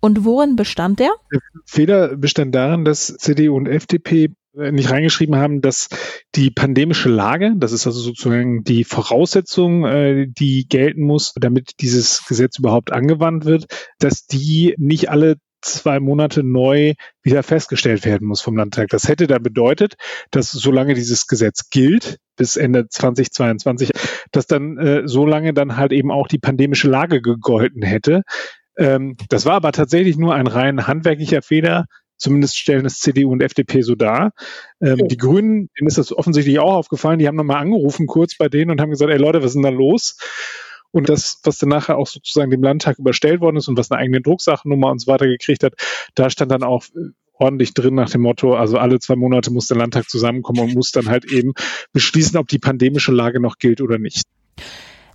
Und 0.00 0.24
worin 0.24 0.56
bestand 0.56 0.98
der? 0.98 1.10
Der 1.30 1.40
Fehler 1.66 2.16
bestand 2.16 2.54
darin, 2.54 2.86
dass 2.86 3.14
CDU 3.18 3.54
und 3.54 3.68
FDP 3.68 4.30
nicht 4.52 4.90
reingeschrieben 4.90 5.36
haben, 5.36 5.60
dass 5.60 5.88
die 6.34 6.50
pandemische 6.50 7.08
Lage, 7.08 7.54
das 7.56 7.72
ist 7.72 7.86
also 7.86 8.00
sozusagen 8.00 8.64
die 8.64 8.84
Voraussetzung, 8.84 9.84
äh, 9.84 10.26
die 10.28 10.66
gelten 10.68 11.02
muss, 11.02 11.32
damit 11.38 11.80
dieses 11.80 12.24
Gesetz 12.26 12.58
überhaupt 12.58 12.92
angewandt 12.92 13.44
wird, 13.44 13.66
dass 13.98 14.26
die 14.26 14.74
nicht 14.78 15.10
alle 15.10 15.36
zwei 15.62 16.00
Monate 16.00 16.42
neu 16.42 16.94
wieder 17.22 17.42
festgestellt 17.42 18.04
werden 18.04 18.26
muss 18.26 18.40
vom 18.40 18.56
Landtag. 18.56 18.88
Das 18.88 19.08
hätte 19.08 19.26
da 19.26 19.38
bedeutet, 19.38 19.94
dass 20.30 20.50
solange 20.50 20.94
dieses 20.94 21.26
Gesetz 21.26 21.68
gilt, 21.70 22.18
bis 22.36 22.56
Ende 22.56 22.88
2022, 22.88 23.90
dass 24.32 24.46
dann 24.46 24.78
äh, 24.78 25.02
so 25.06 25.26
lange 25.26 25.52
dann 25.52 25.76
halt 25.76 25.92
eben 25.92 26.10
auch 26.10 26.28
die 26.28 26.38
pandemische 26.38 26.88
Lage 26.88 27.20
gegolten 27.20 27.82
hätte. 27.82 28.22
Ähm, 28.78 29.16
das 29.28 29.44
war 29.44 29.54
aber 29.54 29.72
tatsächlich 29.72 30.16
nur 30.16 30.34
ein 30.34 30.46
rein 30.46 30.86
handwerklicher 30.86 31.42
Fehler 31.42 31.84
Zumindest 32.20 32.56
stellen 32.58 32.84
es 32.84 33.00
CDU 33.00 33.32
und 33.32 33.42
FDP 33.42 33.80
so 33.80 33.94
dar. 33.94 34.32
Ähm, 34.80 34.92
okay. 34.92 35.08
Die 35.08 35.16
Grünen, 35.16 35.70
denen 35.78 35.88
ist 35.88 35.98
das 35.98 36.12
offensichtlich 36.12 36.58
auch 36.58 36.74
aufgefallen, 36.74 37.18
die 37.18 37.26
haben 37.26 37.36
nochmal 37.36 37.62
angerufen 37.62 38.06
kurz 38.06 38.36
bei 38.36 38.48
denen 38.48 38.70
und 38.70 38.80
haben 38.80 38.90
gesagt, 38.90 39.10
ey 39.10 39.18
Leute, 39.18 39.38
was 39.38 39.46
ist 39.46 39.54
denn 39.54 39.62
da 39.62 39.70
los? 39.70 40.18
Und 40.92 41.08
das, 41.08 41.40
was 41.44 41.58
dann 41.58 41.70
nachher 41.70 41.96
auch 41.96 42.06
sozusagen 42.06 42.50
dem 42.50 42.62
Landtag 42.62 42.98
überstellt 42.98 43.40
worden 43.40 43.56
ist 43.56 43.68
und 43.68 43.78
was 43.78 43.90
eine 43.90 44.00
eigene 44.00 44.20
Drucksachennummer 44.20 44.90
und 44.90 45.00
so 45.00 45.10
weiter 45.10 45.26
gekriegt 45.26 45.64
hat, 45.64 45.74
da 46.14 46.30
stand 46.30 46.50
dann 46.50 46.62
auch 46.62 46.84
äh, 46.94 47.10
ordentlich 47.32 47.72
drin 47.72 47.94
nach 47.94 48.10
dem 48.10 48.20
Motto, 48.20 48.54
also 48.54 48.76
alle 48.76 48.98
zwei 48.98 49.16
Monate 49.16 49.50
muss 49.50 49.66
der 49.66 49.78
Landtag 49.78 50.10
zusammenkommen 50.10 50.60
und 50.60 50.74
muss 50.74 50.92
dann 50.92 51.08
halt 51.08 51.24
eben 51.24 51.54
beschließen, 51.92 52.36
ob 52.38 52.48
die 52.48 52.58
pandemische 52.58 53.12
Lage 53.12 53.40
noch 53.40 53.56
gilt 53.56 53.80
oder 53.80 53.98
nicht. 53.98 54.24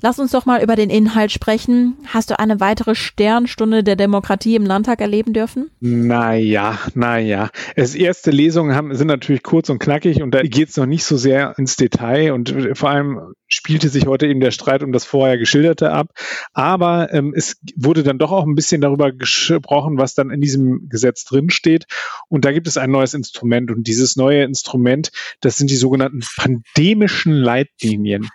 Lass 0.02 0.20
uns 0.20 0.32
doch 0.32 0.46
mal 0.46 0.62
über 0.62 0.76
den 0.76 0.90
Inhalt 0.90 1.32
sprechen. 1.32 1.98
Hast 2.08 2.30
du 2.30 2.40
eine 2.40 2.60
weitere 2.60 2.96
Sternstunde 2.96 3.84
der 3.84 3.96
Demokratie 3.96 4.56
im 4.56 4.66
Landtag 4.66 5.02
erleben 5.02 5.34
dürfen? 5.34 5.70
Naja, 5.80 6.78
naja. 6.94 7.50
Es 7.76 7.96
erste 7.96 8.32
Lesungen 8.32 8.76
haben, 8.76 8.94
sind 8.96 9.08
natürlich 9.08 9.44
kurz 9.44 9.70
und 9.70 9.80
knackig 9.80 10.22
und 10.22 10.32
da 10.32 10.42
geht 10.42 10.70
es 10.70 10.78
noch 10.78 10.86
nicht 10.86 11.04
so 11.04 11.18
sehr 11.18 11.54
ins 11.58 11.76
Detail 11.76 12.34
und 12.34 12.56
vor 12.74 12.90
allem 12.90 13.34
spielte 13.48 13.90
sich 13.90 14.06
heute 14.06 14.28
eben 14.28 14.40
der 14.40 14.52
Streit 14.52 14.84
um 14.84 14.92
das 14.92 15.06
vorher 15.06 15.38
geschilderte 15.38 15.92
ab. 15.92 16.10
Aber 16.54 17.14
ähm, 17.14 17.34
es 17.36 17.58
wurde 17.76 18.04
dann 18.04 18.18
doch 18.18 18.32
auch 18.32 18.46
ein 18.46 18.56
bisschen 18.56 18.82
darüber 18.82 19.12
gesprochen, 19.12 19.98
was 19.98 20.16
dann 20.16 20.32
in 20.32 20.42
diesem 20.42 20.90
Gesetz 20.90 21.26
drinsteht. 21.26 21.86
Und 22.28 22.46
da 22.46 22.52
gibt 22.52 22.68
es 22.68 22.78
ein 22.78 22.92
neues 22.92 23.14
Instrument. 23.14 23.72
Und 23.72 23.88
dieses 23.88 24.16
neue 24.16 24.44
Instrument, 24.44 25.12
das 25.42 25.58
sind 25.58 25.70
die 25.70 25.76
sogenannten 25.76 26.22
pandemischen 26.38 27.34
Leitlinien. 27.34 28.30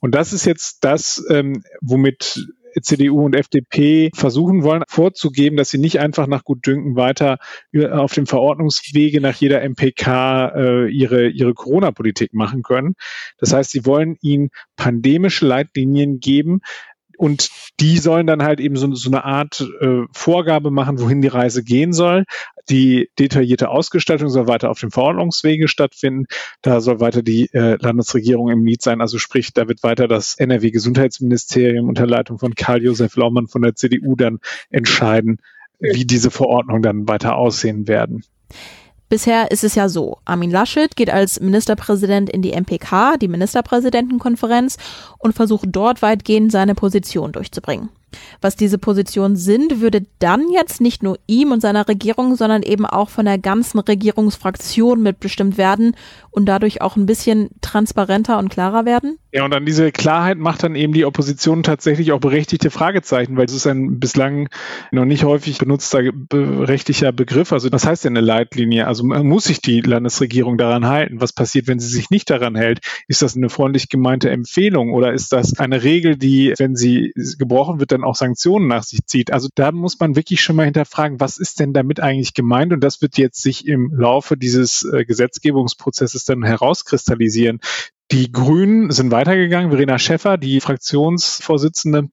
Und 0.00 0.14
das 0.14 0.32
ist 0.32 0.46
jetzt 0.46 0.84
das, 0.84 1.24
ähm, 1.30 1.64
womit 1.80 2.46
CDU 2.80 3.24
und 3.24 3.34
FDP 3.34 4.10
versuchen 4.14 4.62
wollen, 4.62 4.82
vorzugeben, 4.88 5.56
dass 5.56 5.70
sie 5.70 5.78
nicht 5.78 6.00
einfach 6.00 6.26
nach 6.26 6.44
Gutdünken 6.44 6.96
weiter 6.96 7.38
auf 7.90 8.14
dem 8.14 8.26
Verordnungswege 8.26 9.20
nach 9.20 9.36
jeder 9.36 9.62
MPK 9.62 10.52
äh, 10.54 10.88
ihre, 10.88 11.28
ihre 11.28 11.54
Corona-Politik 11.54 12.34
machen 12.34 12.62
können. 12.62 12.94
Das 13.38 13.52
heißt, 13.52 13.70
sie 13.70 13.86
wollen 13.86 14.16
ihnen 14.20 14.50
pandemische 14.76 15.46
Leitlinien 15.46 16.20
geben, 16.20 16.60
und 17.22 17.50
die 17.78 17.98
sollen 17.98 18.26
dann 18.26 18.42
halt 18.42 18.58
eben 18.58 18.74
so, 18.74 18.92
so 18.96 19.08
eine 19.08 19.24
Art 19.24 19.64
äh, 19.80 20.02
Vorgabe 20.12 20.72
machen, 20.72 20.98
wohin 20.98 21.22
die 21.22 21.28
Reise 21.28 21.62
gehen 21.62 21.92
soll. 21.92 22.24
Die 22.68 23.10
detaillierte 23.16 23.68
Ausgestaltung 23.68 24.28
soll 24.28 24.48
weiter 24.48 24.70
auf 24.70 24.80
dem 24.80 24.90
Verordnungswege 24.90 25.68
stattfinden. 25.68 26.26
Da 26.62 26.80
soll 26.80 26.98
weiter 26.98 27.22
die 27.22 27.48
äh, 27.52 27.76
Landesregierung 27.80 28.50
im 28.50 28.66
Lied 28.66 28.82
sein. 28.82 29.00
Also 29.00 29.18
sprich, 29.18 29.52
da 29.54 29.68
wird 29.68 29.84
weiter 29.84 30.08
das 30.08 30.34
NRW-Gesundheitsministerium 30.34 31.88
unter 31.88 32.08
Leitung 32.08 32.40
von 32.40 32.56
Karl-Josef 32.56 33.14
Laumann 33.14 33.46
von 33.46 33.62
der 33.62 33.76
CDU 33.76 34.16
dann 34.16 34.40
entscheiden, 34.70 35.38
wie 35.78 36.04
diese 36.04 36.32
Verordnungen 36.32 36.82
dann 36.82 37.06
weiter 37.06 37.36
aussehen 37.36 37.86
werden. 37.86 38.24
Bisher 39.12 39.50
ist 39.50 39.62
es 39.62 39.74
ja 39.74 39.90
so, 39.90 40.16
Armin 40.24 40.50
Laschet 40.50 40.96
geht 40.96 41.10
als 41.10 41.38
Ministerpräsident 41.38 42.30
in 42.30 42.40
die 42.40 42.52
MPK, 42.58 43.18
die 43.18 43.28
Ministerpräsidentenkonferenz, 43.28 44.78
und 45.18 45.34
versucht 45.34 45.66
dort 45.68 46.00
weitgehend 46.00 46.50
seine 46.50 46.74
Position 46.74 47.30
durchzubringen. 47.30 47.90
Was 48.40 48.56
diese 48.56 48.78
Positionen 48.78 49.36
sind, 49.36 49.80
würde 49.80 50.02
dann 50.18 50.50
jetzt 50.50 50.80
nicht 50.80 51.02
nur 51.02 51.18
ihm 51.26 51.52
und 51.52 51.60
seiner 51.60 51.88
Regierung, 51.88 52.36
sondern 52.36 52.62
eben 52.62 52.86
auch 52.86 53.08
von 53.08 53.24
der 53.24 53.38
ganzen 53.38 53.78
Regierungsfraktion 53.78 55.02
mitbestimmt 55.02 55.58
werden 55.58 55.96
und 56.30 56.46
dadurch 56.46 56.80
auch 56.80 56.96
ein 56.96 57.06
bisschen 57.06 57.50
transparenter 57.60 58.38
und 58.38 58.48
klarer 58.48 58.84
werden? 58.84 59.18
Ja, 59.32 59.44
und 59.44 59.54
an 59.54 59.64
diese 59.64 59.92
Klarheit 59.92 60.38
macht 60.38 60.62
dann 60.62 60.74
eben 60.74 60.92
die 60.92 61.04
Opposition 61.04 61.62
tatsächlich 61.62 62.12
auch 62.12 62.20
berechtigte 62.20 62.70
Fragezeichen, 62.70 63.36
weil 63.36 63.46
es 63.46 63.54
ist 63.54 63.66
ein 63.66 63.98
bislang 63.98 64.48
noch 64.90 65.04
nicht 65.04 65.24
häufig 65.24 65.58
benutzter 65.58 66.02
rechtlicher 66.32 67.12
Begriff. 67.12 67.52
Also 67.52 67.70
was 67.72 67.86
heißt 67.86 68.04
denn 68.04 68.16
eine 68.16 68.26
Leitlinie? 68.26 68.86
Also 68.86 69.04
muss 69.04 69.44
sich 69.44 69.60
die 69.62 69.80
Landesregierung 69.80 70.58
daran 70.58 70.86
halten? 70.86 71.20
Was 71.20 71.32
passiert, 71.32 71.66
wenn 71.66 71.78
sie 71.78 71.88
sich 71.88 72.10
nicht 72.10 72.28
daran 72.28 72.56
hält? 72.56 72.80
Ist 73.08 73.22
das 73.22 73.36
eine 73.36 73.48
freundlich 73.48 73.88
gemeinte 73.88 74.30
Empfehlung 74.30 74.92
oder 74.92 75.12
ist 75.12 75.32
das 75.32 75.58
eine 75.58 75.82
Regel, 75.82 76.16
die, 76.16 76.52
wenn 76.58 76.76
sie 76.76 77.12
gebrochen 77.38 77.80
wird, 77.80 77.92
dann 77.92 78.01
dann 78.02 78.08
auch 78.08 78.16
Sanktionen 78.16 78.68
nach 78.68 78.82
sich 78.82 79.00
zieht. 79.06 79.32
Also 79.32 79.48
da 79.54 79.72
muss 79.72 79.98
man 79.98 80.16
wirklich 80.16 80.40
schon 80.42 80.56
mal 80.56 80.64
hinterfragen, 80.64 81.20
was 81.20 81.38
ist 81.38 81.60
denn 81.60 81.72
damit 81.72 82.00
eigentlich 82.00 82.34
gemeint? 82.34 82.72
Und 82.72 82.80
das 82.80 83.00
wird 83.00 83.16
jetzt 83.16 83.42
sich 83.42 83.66
im 83.66 83.92
Laufe 83.94 84.36
dieses 84.36 84.84
äh, 84.84 85.04
Gesetzgebungsprozesses 85.04 86.24
dann 86.24 86.42
herauskristallisieren. 86.42 87.60
Die 88.10 88.30
Grünen 88.30 88.90
sind 88.90 89.10
weitergegangen. 89.10 89.70
Verena 89.70 89.98
Schäffer, 89.98 90.36
die 90.36 90.60
Fraktionsvorsitzende, 90.60 92.08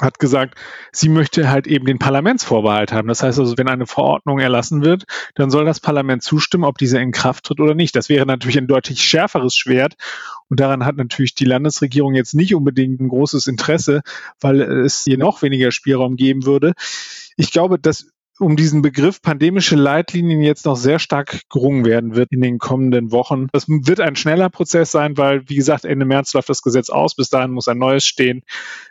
hat 0.00 0.18
gesagt, 0.18 0.58
sie 0.92 1.08
möchte 1.08 1.50
halt 1.50 1.66
eben 1.66 1.86
den 1.86 1.98
Parlamentsvorbehalt 1.98 2.92
haben. 2.92 3.08
Das 3.08 3.22
heißt 3.22 3.38
also, 3.38 3.56
wenn 3.56 3.68
eine 3.68 3.86
Verordnung 3.86 4.38
erlassen 4.38 4.84
wird, 4.84 5.04
dann 5.34 5.50
soll 5.50 5.64
das 5.64 5.80
Parlament 5.80 6.22
zustimmen, 6.22 6.64
ob 6.64 6.78
diese 6.78 6.98
in 6.98 7.12
Kraft 7.12 7.44
tritt 7.44 7.60
oder 7.60 7.74
nicht. 7.74 7.96
Das 7.96 8.08
wäre 8.08 8.26
natürlich 8.26 8.58
ein 8.58 8.66
deutlich 8.66 9.02
schärferes 9.02 9.54
Schwert. 9.56 9.94
Und 10.48 10.60
daran 10.60 10.84
hat 10.84 10.96
natürlich 10.96 11.34
die 11.34 11.44
Landesregierung 11.44 12.14
jetzt 12.14 12.34
nicht 12.34 12.54
unbedingt 12.54 13.00
ein 13.00 13.08
großes 13.08 13.46
Interesse, 13.46 14.02
weil 14.40 14.60
es 14.60 15.04
hier 15.04 15.18
noch 15.18 15.42
weniger 15.42 15.72
Spielraum 15.72 16.16
geben 16.16 16.44
würde. 16.44 16.74
Ich 17.36 17.50
glaube, 17.50 17.78
dass 17.78 18.12
um 18.38 18.56
diesen 18.56 18.82
Begriff 18.82 19.22
pandemische 19.22 19.76
Leitlinien 19.76 20.42
jetzt 20.42 20.66
noch 20.66 20.76
sehr 20.76 20.98
stark 20.98 21.42
gerungen 21.48 21.84
werden 21.84 22.14
wird 22.14 22.32
in 22.32 22.40
den 22.40 22.58
kommenden 22.58 23.10
Wochen. 23.12 23.46
Das 23.52 23.68
wird 23.68 24.00
ein 24.00 24.16
schneller 24.16 24.50
Prozess 24.50 24.90
sein, 24.90 25.16
weil, 25.16 25.48
wie 25.48 25.56
gesagt, 25.56 25.84
Ende 25.84 26.04
März 26.04 26.34
läuft 26.34 26.48
das 26.48 26.62
Gesetz 26.62 26.90
aus. 26.90 27.14
Bis 27.14 27.30
dahin 27.30 27.52
muss 27.52 27.68
ein 27.68 27.78
neues 27.78 28.04
stehen. 28.04 28.42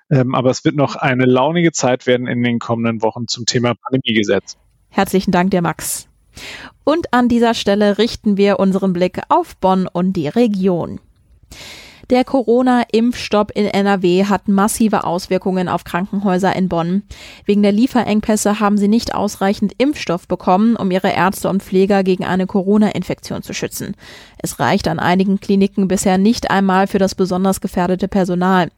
Ähm, 0.10 0.36
aber 0.36 0.50
es 0.50 0.66
wird 0.66 0.75
noch 0.75 0.96
eine 0.96 1.25
launige 1.25 1.72
Zeit 1.72 2.08
werden 2.08 2.28
in 2.28 2.44
den 2.44 2.60
kommenden 2.60 3.02
Wochen 3.02 3.28
zum 3.28 3.46
Thema 3.46 3.74
Pandemiegesetz. 3.75 4.58
Herzlichen 4.90 5.32
Dank 5.32 5.52
dir, 5.52 5.62
Max. 5.62 6.08
Und 6.84 7.14
an 7.14 7.28
dieser 7.28 7.54
Stelle 7.54 7.98
richten 7.98 8.38
wir 8.38 8.60
unseren 8.60 8.94
Blick 8.94 9.22
auf 9.30 9.56
Bonn 9.58 9.88
und 9.88 10.14
die 10.14 10.28
Region. 10.28 11.00
Der 12.12 12.24
Corona-Impfstopp 12.24 13.51
in 13.55 13.65
NRW 13.65 14.25
hat 14.25 14.47
massive 14.47 15.05
Auswirkungen 15.05 15.67
auf 15.67 15.85
Krankenhäuser 15.85 16.55
in 16.55 16.69
Bonn. 16.69 17.01
Wegen 17.45 17.63
der 17.63 17.71
Lieferengpässe 17.71 18.59
haben 18.59 18.77
sie 18.77 18.88
nicht 18.88 19.15
ausreichend 19.15 19.74
Impfstoff 19.79 20.27
bekommen, 20.27 20.75
um 20.75 20.91
ihre 20.91 21.12
Ärzte 21.12 21.50
und 21.50 21.63
Pfleger 21.63 22.03
gegen 22.03 22.24
eine 22.24 22.45
Corona-Infektion 22.45 23.41
zu 23.41 23.53
schützen. 23.53 23.95
Es 24.46 24.60
reicht 24.60 24.88
an 24.88 25.00
einigen 25.00 25.40
Kliniken 25.40 25.88
bisher 25.88 26.20
nicht 26.20 26.52
einmal 26.52 26.86
für 26.86 27.00
das 27.00 27.16
besonders 27.16 27.62
gefährdete 27.62 28.08
Personal. 28.08 28.70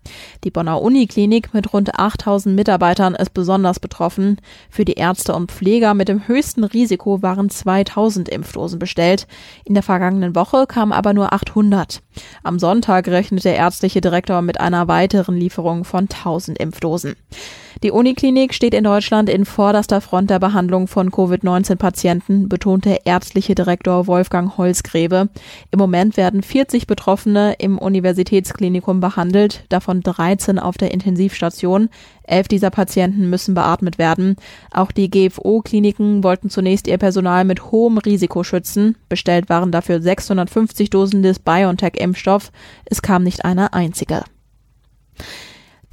Die 0.46 0.50
Bonner 0.50 0.82
Uniklinik 0.82 1.54
mit 1.54 1.74
rund 1.74 2.00
8000 2.00 2.56
Mitarbeitern 2.56 3.16
ist 3.16 3.34
besonders 3.34 3.82
betroffen. 3.82 4.38
Für 4.70 4.86
die 4.86 4.94
Ärzte 4.94 5.36
und 5.36 5.52
Pfleger 5.52 5.94
mit 5.94 6.08
dem 6.08 6.26
höchsten 6.26 6.64
Risiko 6.64 7.22
waren 7.22 7.50
2000 7.50 8.30
Impfdosen 8.30 8.80
bestellt. 8.80 9.28
In 9.66 9.74
der 9.74 9.84
vergangenen 9.84 10.36
Woche 10.36 10.68
kamen 10.68 10.94
aber 10.94 11.14
nur 11.14 11.34
800. 11.34 12.02
Am 12.44 12.60
Sonntag 12.60 13.10
rechnet 13.10 13.44
der 13.44 13.58
ärztliche 13.58 14.00
Direktor 14.00 14.42
mit 14.42 14.62
einer 14.62 14.88
weiteren 14.88 15.36
Lieferung 15.36 15.84
von 15.84 16.06
1000 16.06 16.60
Impfdosen. 16.60 17.18
Die 17.84 17.91
Uniklinik 17.91 18.55
steht 18.55 18.74
in 18.74 18.84
Deutschland 18.84 19.29
in 19.29 19.46
vorderster 19.46 20.01
Front 20.01 20.31
der 20.31 20.39
Behandlung 20.39 20.88
von 20.88 21.12
Covid-19-Patienten, 21.12 22.50
betonte 22.50 23.01
ärztliche 23.05 23.53
Direktor 23.53 24.07
Wolfgang 24.07 24.57
Holzgrebe. 24.57 25.29
Im 25.69 25.77
Moment 25.77 26.17
werden 26.17 26.41
40 26.41 26.88
Betroffene 26.88 27.53
im 27.60 27.77
Universitätsklinikum 27.77 29.00
behandelt, 29.00 29.63
davon 29.69 30.01
13 30.01 30.57
auf 30.57 30.77
der 30.77 30.91
Intensivstation. 30.91 31.89
Elf 32.24 32.48
dieser 32.48 32.72
Patienten 32.72 33.29
müssen 33.29 33.53
beatmet 33.53 34.00
werden. 34.00 34.38
Auch 34.72 34.91
die 34.91 35.12
GFO-Kliniken 35.12 36.24
wollten 36.24 36.50
zunächst 36.50 36.88
ihr 36.88 36.98
Personal 36.98 37.46
mit 37.46 37.72
hohem 37.72 38.00
Risiko 38.00 38.43
schützen. 38.43 38.98
Bestellt 39.07 39.50
waren 39.50 39.72
dafür 39.72 40.01
650 40.01 40.89
Dosen 40.89 41.22
des 41.22 41.38
BioNTech-Impfstoff. 41.39 42.51
Es 42.86 43.03
kam 43.03 43.24
nicht 43.24 43.46
eine 43.46 43.74
einzige. 43.74 44.24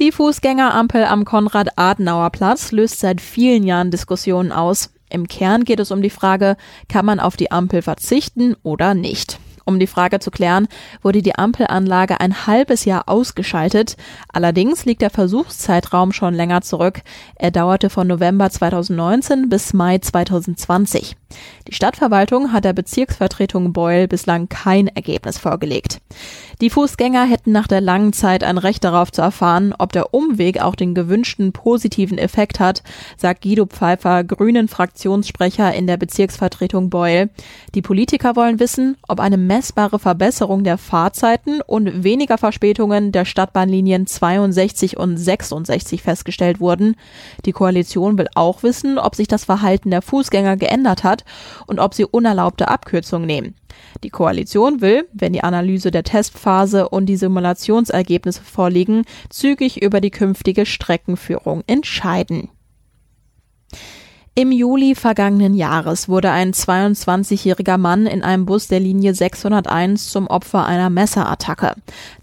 Die 0.00 0.10
Fußgängerampel 0.10 1.04
am 1.04 1.24
Konrad-Adenauer-Platz 1.24 2.72
löst 2.72 2.98
seit 2.98 3.20
vielen 3.20 3.62
Jahren 3.62 3.92
Diskussionen 3.92 4.50
aus. 4.50 4.90
Im 5.08 5.28
Kern 5.28 5.64
geht 5.64 5.78
es 5.78 5.92
um 5.92 6.02
die 6.02 6.10
Frage, 6.10 6.56
kann 6.88 7.06
man 7.06 7.20
auf 7.20 7.36
die 7.36 7.52
Ampel 7.52 7.80
verzichten 7.80 8.56
oder 8.64 8.94
nicht? 8.94 9.38
Um 9.64 9.78
die 9.78 9.87
Frage 9.87 10.18
zu 10.21 10.30
klären, 10.30 10.68
wurde 11.02 11.23
die 11.23 11.37
Ampelanlage 11.37 12.21
ein 12.21 12.47
halbes 12.47 12.85
Jahr 12.85 13.09
ausgeschaltet. 13.09 13.97
Allerdings 14.33 14.85
liegt 14.85 15.02
der 15.02 15.11
Versuchszeitraum 15.11 16.12
schon 16.12 16.35
länger 16.35 16.61
zurück. 16.61 17.00
Er 17.37 17.50
dauerte 17.50 17.90
von 17.90 18.06
November 18.06 18.50
2019 18.50 19.49
bis 19.49 19.73
Mai 19.73 19.99
2020. 19.99 21.16
Die 21.66 21.75
Stadtverwaltung 21.75 22.52
hat 22.52 22.64
der 22.64 22.73
Bezirksvertretung 22.73 23.73
Beul 23.73 24.06
bislang 24.06 24.49
kein 24.49 24.88
Ergebnis 24.88 25.38
vorgelegt. 25.38 26.00
Die 26.61 26.71
Fußgänger 26.71 27.25
hätten 27.25 27.52
nach 27.52 27.66
der 27.66 27.80
langen 27.80 28.12
Zeit 28.12 28.44
ein 28.44 28.59
Recht 28.59 28.85
darauf 28.85 29.11
zu 29.11 29.23
erfahren, 29.23 29.75
ob 29.76 29.92
der 29.92 30.14
Umweg 30.14 30.61
auch 30.61 30.76
den 30.76 30.94
gewünschten 30.94 31.52
positiven 31.52 32.18
Effekt 32.18 32.61
hat, 32.61 32.83
sagt 33.16 33.42
Guido 33.42 33.66
Pfeiffer, 33.66 34.23
Grünen 34.25 34.68
Fraktionssprecher 34.68 35.75
in 35.75 35.87
der 35.87 35.97
Bezirksvertretung 35.97 36.90
Beul. 36.90 37.30
Die 37.75 37.83
Politiker 37.83 38.37
wollen 38.37 38.61
wissen, 38.61 38.97
ob 39.09 39.21
eine 39.21 39.37
messbare 39.54 40.00
Verbesserung 40.00 40.64
der 40.64 40.78
Fahrzeiten 40.78 41.61
und 41.61 42.02
weniger 42.02 42.38
Verspätungen 42.38 43.12
der 43.12 43.25
Stadtbahnlinien 43.25 44.04
62 44.04 44.96
und 44.96 45.16
66 45.16 46.02
festgestellt 46.02 46.58
wurden. 46.58 46.96
Die 47.46 47.52
Koalition 47.52 48.18
will 48.18 48.26
auch 48.34 48.64
wissen, 48.64 48.99
ob 48.99 49.14
sich 49.14 49.28
das 49.28 49.44
Verhalten 49.44 49.92
der 49.92 50.02
Fußgänger 50.02 50.56
geändert 50.56 51.04
hat 51.04 51.25
und 51.68 51.78
ob 51.78 51.94
sie 51.94 52.04
unerlaubte 52.04 52.66
Abkürzungen 52.66 53.28
nehmen. 53.28 53.54
Die 54.02 54.11
Koalition 54.11 54.80
will, 54.80 55.08
wenn 55.12 55.32
die 55.32 55.44
Analyse 55.44 55.92
der 55.92 56.02
Testphase 56.02 56.88
und 56.88 57.06
die 57.06 57.16
Simulationsergebnisse 57.16 58.42
vorliegen, 58.42 59.04
zügig 59.30 59.80
über 59.80 60.00
die 60.00 60.11
künftige 60.11 60.66
Streckenführung 60.66 61.62
entscheiden. 61.68 62.49
Im 64.36 64.50
Juli 64.50 64.96
vergangenen 64.96 65.54
Jahres 65.54 66.08
wurde 66.08 66.32
ein 66.32 66.52
22-jähriger 66.54 67.78
Mann 67.78 68.06
in 68.06 68.24
einem 68.24 68.46
Bus 68.46 68.66
der 68.66 68.80
Linie 68.80 69.14
601 69.14 70.08
zum 70.08 70.26
Opfer 70.26 70.66
einer 70.66 70.90
Messerattacke. 70.90 71.74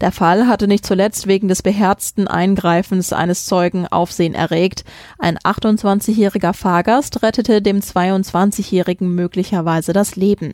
Der 0.02 0.12
Fall 0.12 0.46
hatte 0.46 0.68
nicht 0.68 0.84
zuletzt 0.84 1.26
wegen 1.26 1.48
des 1.48 1.62
beherzten 1.62 2.28
Eingreifens 2.28 3.14
eines 3.14 3.46
Zeugen 3.46 3.86
Aufsehen 3.86 4.34
erregt. 4.34 4.84
Ein 5.18 5.38
28-jähriger 5.38 6.52
Fahrgast 6.52 7.22
rettete 7.22 7.62
dem 7.62 7.80
22-jährigen 7.80 9.14
möglicherweise 9.14 9.94
das 9.94 10.14
Leben. 10.14 10.52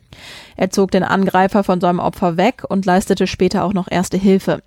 Er 0.55 0.69
zog 0.69 0.91
den 0.91 1.03
Angreifer 1.03 1.65
von 1.65 1.81
seinem 1.81 1.99
Opfer 1.99 2.37
weg 2.37 2.63
und 2.69 2.85
leistete 2.85 3.27
später 3.27 3.65
auch 3.65 3.73
noch 3.73 3.91
erste 3.91 4.15
Hilfe. 4.15 4.63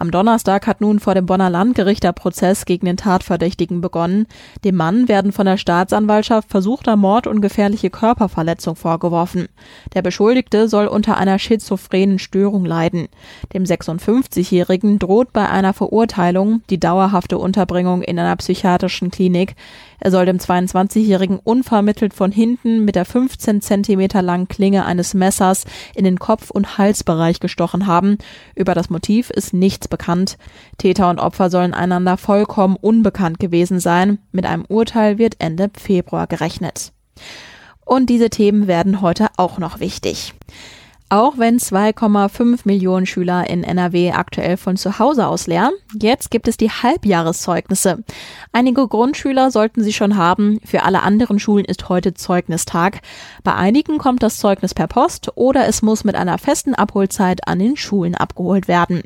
Am 0.00 0.12
Donnerstag 0.12 0.68
hat 0.68 0.80
nun 0.80 1.00
vor 1.00 1.14
dem 1.16 1.26
Bonner 1.26 1.50
Landgericht 1.50 2.04
der 2.04 2.12
Prozess 2.12 2.66
gegen 2.66 2.86
den 2.86 2.96
Tatverdächtigen 2.96 3.80
begonnen. 3.80 4.26
Dem 4.62 4.76
Mann 4.76 5.08
werden 5.08 5.32
von 5.32 5.44
der 5.44 5.56
Staatsanwaltschaft 5.56 6.48
versuchter 6.50 6.94
Mord 6.94 7.26
und 7.26 7.40
gefährliche 7.40 7.90
Körperverletzung 7.90 8.76
vorgeworfen. 8.76 9.48
Der 9.94 10.02
Beschuldigte 10.02 10.68
soll 10.68 10.86
unter 10.86 11.16
einer 11.16 11.40
schizophrenen 11.40 12.20
Störung 12.20 12.64
leiden. 12.64 13.08
Dem 13.52 13.64
56-Jährigen 13.64 15.00
droht 15.00 15.32
bei 15.32 15.48
einer 15.48 15.72
Verurteilung 15.72 16.62
die 16.70 16.78
dauerhafte 16.78 17.36
Unterbringung 17.36 18.02
in 18.02 18.20
einer 18.20 18.36
psychiatrischen 18.36 19.10
Klinik. 19.10 19.56
Er 19.98 20.12
soll 20.12 20.26
dem 20.26 20.38
22-Jährigen 20.38 21.40
unvermittelt 21.42 22.14
von 22.14 22.30
hinten 22.30 22.84
mit 22.84 22.94
der 22.94 23.04
15 23.04 23.62
Zentimeter 23.62 24.22
langen 24.22 24.46
Klinge 24.46 24.84
eines 24.84 25.12
Messers 25.12 25.64
in 25.96 26.04
den 26.04 26.20
Kopf- 26.20 26.50
und 26.52 26.78
Halsbereich 26.78 27.40
gestochen 27.40 27.88
haben. 27.88 28.18
Über 28.54 28.74
das 28.74 28.90
Motiv 28.90 29.30
ist 29.30 29.52
nichts 29.52 29.87
bekannt. 29.88 30.38
Täter 30.78 31.10
und 31.10 31.18
Opfer 31.18 31.50
sollen 31.50 31.74
einander 31.74 32.16
vollkommen 32.16 32.76
unbekannt 32.76 33.40
gewesen 33.40 33.80
sein. 33.80 34.18
Mit 34.32 34.46
einem 34.46 34.64
Urteil 34.68 35.18
wird 35.18 35.36
Ende 35.38 35.70
Februar 35.76 36.26
gerechnet. 36.26 36.92
Und 37.84 38.10
diese 38.10 38.30
Themen 38.30 38.66
werden 38.66 39.00
heute 39.00 39.28
auch 39.36 39.58
noch 39.58 39.80
wichtig. 39.80 40.34
Auch 41.10 41.38
wenn 41.38 41.58
2,5 41.58 42.60
Millionen 42.64 43.06
Schüler 43.06 43.48
in 43.48 43.64
NRW 43.64 44.12
aktuell 44.12 44.58
von 44.58 44.76
zu 44.76 44.98
Hause 44.98 45.26
aus 45.26 45.46
lernen, 45.46 45.74
jetzt 45.98 46.30
gibt 46.30 46.48
es 46.48 46.58
die 46.58 46.70
Halbjahreszeugnisse. 46.70 48.04
Einige 48.52 48.86
Grundschüler 48.86 49.50
sollten 49.50 49.82
sie 49.82 49.94
schon 49.94 50.18
haben, 50.18 50.60
für 50.66 50.82
alle 50.82 51.02
anderen 51.02 51.38
Schulen 51.38 51.64
ist 51.64 51.88
heute 51.88 52.12
Zeugnistag. 52.12 53.00
Bei 53.42 53.54
einigen 53.54 53.96
kommt 53.96 54.22
das 54.22 54.36
Zeugnis 54.36 54.74
per 54.74 54.86
Post 54.86 55.32
oder 55.34 55.66
es 55.66 55.80
muss 55.80 56.04
mit 56.04 56.14
einer 56.14 56.36
festen 56.36 56.74
Abholzeit 56.74 57.48
an 57.48 57.58
den 57.58 57.78
Schulen 57.78 58.14
abgeholt 58.14 58.68
werden. 58.68 59.02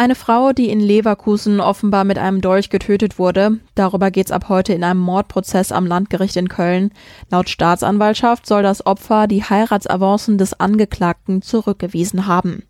Eine 0.00 0.14
Frau, 0.14 0.54
die 0.54 0.70
in 0.70 0.80
Leverkusen 0.80 1.60
offenbar 1.60 2.04
mit 2.04 2.16
einem 2.16 2.40
Dolch 2.40 2.70
getötet 2.70 3.18
wurde. 3.18 3.60
Darüber 3.74 4.10
geht's 4.10 4.30
ab 4.30 4.48
heute 4.48 4.72
in 4.72 4.82
einem 4.82 5.00
Mordprozess 5.00 5.72
am 5.72 5.84
Landgericht 5.84 6.36
in 6.36 6.48
Köln. 6.48 6.90
Laut 7.30 7.50
Staatsanwaltschaft 7.50 8.46
soll 8.46 8.62
das 8.62 8.86
Opfer 8.86 9.26
die 9.26 9.44
Heiratsavancen 9.44 10.38
des 10.38 10.58
Angeklagten 10.58 11.42
zurückgewiesen 11.42 12.26
haben. 12.26 12.62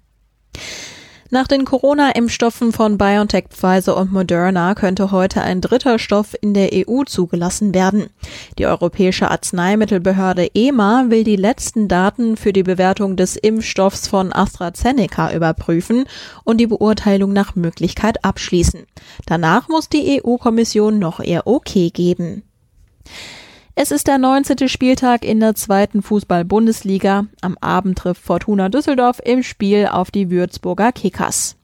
Nach 1.33 1.47
den 1.47 1.65
Corona-Impfstoffen 1.65 2.73
von 2.73 2.99
BioNTech, 2.99 3.45
Pfizer 3.51 3.97
und 3.97 4.11
Moderna 4.11 4.75
könnte 4.75 5.13
heute 5.13 5.43
ein 5.43 5.61
dritter 5.61 6.01
Stoff 6.01 6.35
in 6.41 6.55
der 6.55 6.71
EU 6.73 7.05
zugelassen 7.05 7.73
werden. 7.73 8.11
Die 8.59 8.67
Europäische 8.67 9.31
Arzneimittelbehörde 9.31 10.49
EMA 10.55 11.05
will 11.07 11.23
die 11.23 11.37
letzten 11.37 11.87
Daten 11.87 12.37
für 12.37 12.53
die 12.53 12.65
Bewertung 12.65 13.15
des 13.15 13.37
Impfstoffs 13.37 14.09
von 14.09 14.33
AstraZeneca 14.33 15.33
überprüfen 15.33 16.07
und 16.43 16.57
die 16.59 16.67
Beurteilung 16.67 17.33
nach 17.33 17.55
Möglichkeit 17.55 18.25
abschließen. 18.25 18.87
Danach 19.27 19.69
muss 19.69 19.89
die 19.89 20.21
EU-Kommission 20.25 20.99
noch 20.99 21.21
ihr 21.21 21.43
Okay 21.45 21.91
geben. 21.91 22.43
Es 23.83 23.93
ist 23.93 24.09
der 24.09 24.19
19. 24.19 24.69
Spieltag 24.69 25.25
in 25.25 25.41
der 25.41 25.55
zweiten 25.55 26.03
Fußball-Bundesliga. 26.03 27.25
Am 27.41 27.57
Abend 27.63 27.97
trifft 27.97 28.23
Fortuna 28.23 28.69
Düsseldorf 28.69 29.23
im 29.25 29.43
Spiel 29.43 29.87
auf 29.87 30.11
die 30.11 30.29
Würzburger 30.29 30.93
Kickers. 30.93 31.57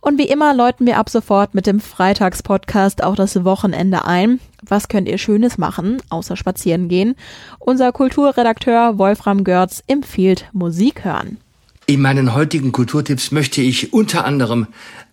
Und 0.00 0.18
wie 0.18 0.28
immer 0.28 0.52
läuten 0.52 0.84
wir 0.84 0.98
ab 0.98 1.08
sofort 1.08 1.54
mit 1.54 1.66
dem 1.66 1.80
Freitagspodcast 1.80 3.02
auch 3.02 3.16
das 3.16 3.42
Wochenende 3.42 4.04
ein. 4.04 4.38
Was 4.60 4.88
könnt 4.88 5.08
ihr 5.08 5.16
Schönes 5.16 5.56
machen, 5.56 5.96
außer 6.10 6.36
spazieren 6.36 6.88
gehen? 6.88 7.14
Unser 7.58 7.90
Kulturredakteur 7.92 8.98
Wolfram 8.98 9.44
Görz 9.44 9.82
empfiehlt 9.86 10.44
Musik 10.52 11.06
hören. 11.06 11.38
In 11.86 12.02
meinen 12.02 12.34
heutigen 12.34 12.70
Kulturtipps 12.70 13.32
möchte 13.32 13.62
ich 13.62 13.94
unter 13.94 14.26
anderem 14.26 14.66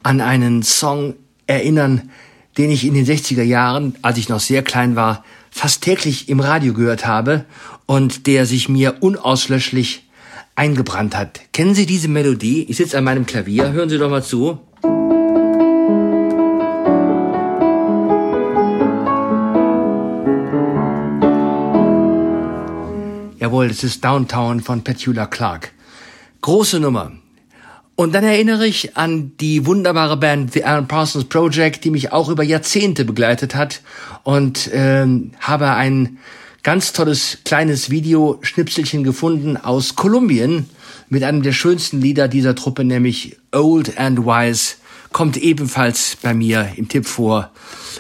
an 0.04 0.20
einen 0.20 0.62
Song 0.62 1.16
erinnern, 1.48 2.10
den 2.58 2.70
ich 2.70 2.86
in 2.86 2.96
den 2.96 3.06
60er 3.06 3.44
Jahren, 3.44 3.96
als 4.02 4.18
ich 4.18 4.28
noch 4.28 4.42
sehr 4.42 4.62
klein 4.62 4.98
war, 4.98 5.24
fast 5.52 5.82
täglich 5.84 6.30
im 6.30 6.40
Radio 6.40 6.74
gehört 6.74 7.06
habe 7.06 7.46
und 7.86 8.28
der 8.28 8.46
sich 8.46 8.70
mir 8.70 8.98
unauslöschlich 9.02 10.10
eingebrannt 10.56 11.16
hat. 11.16 11.42
Kennen 11.54 11.76
Sie 11.76 11.86
diese 11.86 12.08
Melodie? 12.08 12.66
Ich 12.70 12.78
sitze 12.78 12.98
an 12.98 13.04
meinem 13.04 13.26
Klavier, 13.26 13.72
hören 13.72 13.90
Sie 13.90 13.98
doch 13.98 14.10
mal 14.10 14.24
zu. 14.24 14.60
Jawohl, 23.40 23.70
das 23.70 23.84
ist 23.84 24.04
Downtown 24.04 24.60
von 24.60 24.84
Petula 24.84 25.26
Clark. 25.26 25.72
Große 26.42 26.80
Nummer. 26.80 27.14
Und 28.00 28.16
dann 28.16 28.24
erinnere 28.24 28.66
ich 28.66 28.96
an 28.96 29.34
die 29.42 29.66
wunderbare 29.66 30.16
Band 30.16 30.54
The 30.54 30.64
Alan 30.64 30.88
Parsons 30.88 31.26
Project, 31.26 31.84
die 31.84 31.90
mich 31.90 32.14
auch 32.14 32.30
über 32.30 32.44
Jahrzehnte 32.44 33.04
begleitet 33.04 33.56
hat 33.56 33.82
und 34.24 34.70
ähm, 34.72 35.32
habe 35.42 35.72
ein 35.72 36.18
ganz 36.64 36.94
tolles 36.94 37.40
kleines 37.44 37.90
Videoschnipselchen 37.90 39.04
gefunden 39.04 39.58
aus 39.58 39.98
Kolumbien 39.98 40.70
mit 41.10 41.26
einem 41.26 41.44
der 41.44 41.52
schönsten 41.52 42.00
Lieder 42.00 42.30
dieser 42.30 42.56
Truppe, 42.56 42.86
nämlich 42.86 43.36
Old 43.52 43.98
and 43.98 44.20
Wise, 44.20 44.76
kommt 45.12 45.36
ebenfalls 45.36 46.16
bei 46.22 46.34
mir 46.34 46.70
im 46.78 46.88
Tipp 46.88 47.06
vor. 47.06 47.52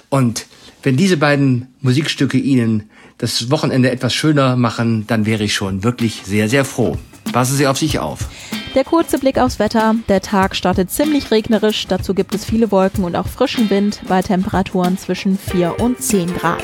Und 0.07 0.45
wenn 0.81 0.95
diese 0.95 1.17
beiden 1.17 1.67
Musikstücke 1.81 2.37
Ihnen 2.37 2.89
das 3.17 3.51
Wochenende 3.51 3.91
etwas 3.91 4.13
schöner 4.13 4.55
machen, 4.55 5.07
dann 5.07 5.25
wäre 5.25 5.43
ich 5.43 5.53
schon 5.53 5.83
wirklich 5.83 6.21
sehr, 6.23 6.47
sehr 6.47 6.63
froh. 6.63 6.97
Passen 7.33 7.57
Sie 7.57 7.67
auf 7.67 7.77
sich 7.77 7.99
auf. 7.99 8.29
Der 8.75 8.83
kurze 8.83 9.17
Blick 9.17 9.39
aufs 9.39 9.57
Wetter. 9.57 9.95
Der 10.09 10.21
Tag 10.21 10.55
startet 10.55 10.91
ziemlich 10.91 11.31
regnerisch. 11.31 11.87
Dazu 11.87 12.13
gibt 12.13 12.35
es 12.35 12.45
viele 12.45 12.71
Wolken 12.71 13.03
und 13.03 13.15
auch 13.15 13.27
frischen 13.27 13.69
Wind 13.69 14.01
bei 14.07 14.21
Temperaturen 14.21 14.97
zwischen 14.97 15.39
4 15.39 15.79
und 15.79 15.99
10 15.99 16.35
Grad. 16.35 16.63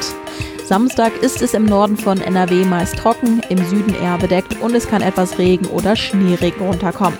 Samstag 0.65 1.11
ist 1.21 1.41
es 1.41 1.53
im 1.53 1.65
Norden 1.65 1.97
von 1.97 2.21
NRW 2.21 2.65
meist 2.65 2.97
trocken, 2.97 3.41
im 3.49 3.57
Süden 3.65 3.95
eher 3.95 4.17
bedeckt 4.17 4.61
und 4.61 4.75
es 4.75 4.87
kann 4.87 5.01
etwas 5.01 5.37
Regen 5.37 5.65
oder 5.67 5.95
Schneeregen 5.95 6.65
runterkommen. 6.65 7.17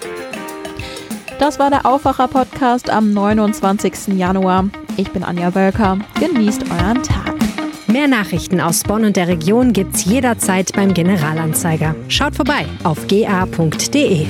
Das 1.39 1.59
war 1.59 1.69
der 1.69 1.85
Aufwacher-Podcast 1.85 2.89
am 2.89 3.11
29. 3.11 4.17
Januar. 4.17 4.69
Ich 4.97 5.11
bin 5.11 5.23
Anja 5.23 5.53
Wölker. 5.53 5.99
Genießt 6.19 6.63
euren 6.71 7.03
Tag. 7.03 7.35
Mehr 7.87 8.07
Nachrichten 8.07 8.61
aus 8.61 8.83
Bonn 8.83 9.05
und 9.05 9.15
der 9.15 9.27
Region 9.27 9.73
gibt's 9.73 10.05
jederzeit 10.05 10.71
beim 10.73 10.93
Generalanzeiger. 10.93 11.95
Schaut 12.07 12.35
vorbei 12.35 12.65
auf 12.83 13.07
ga.de. 13.07 14.27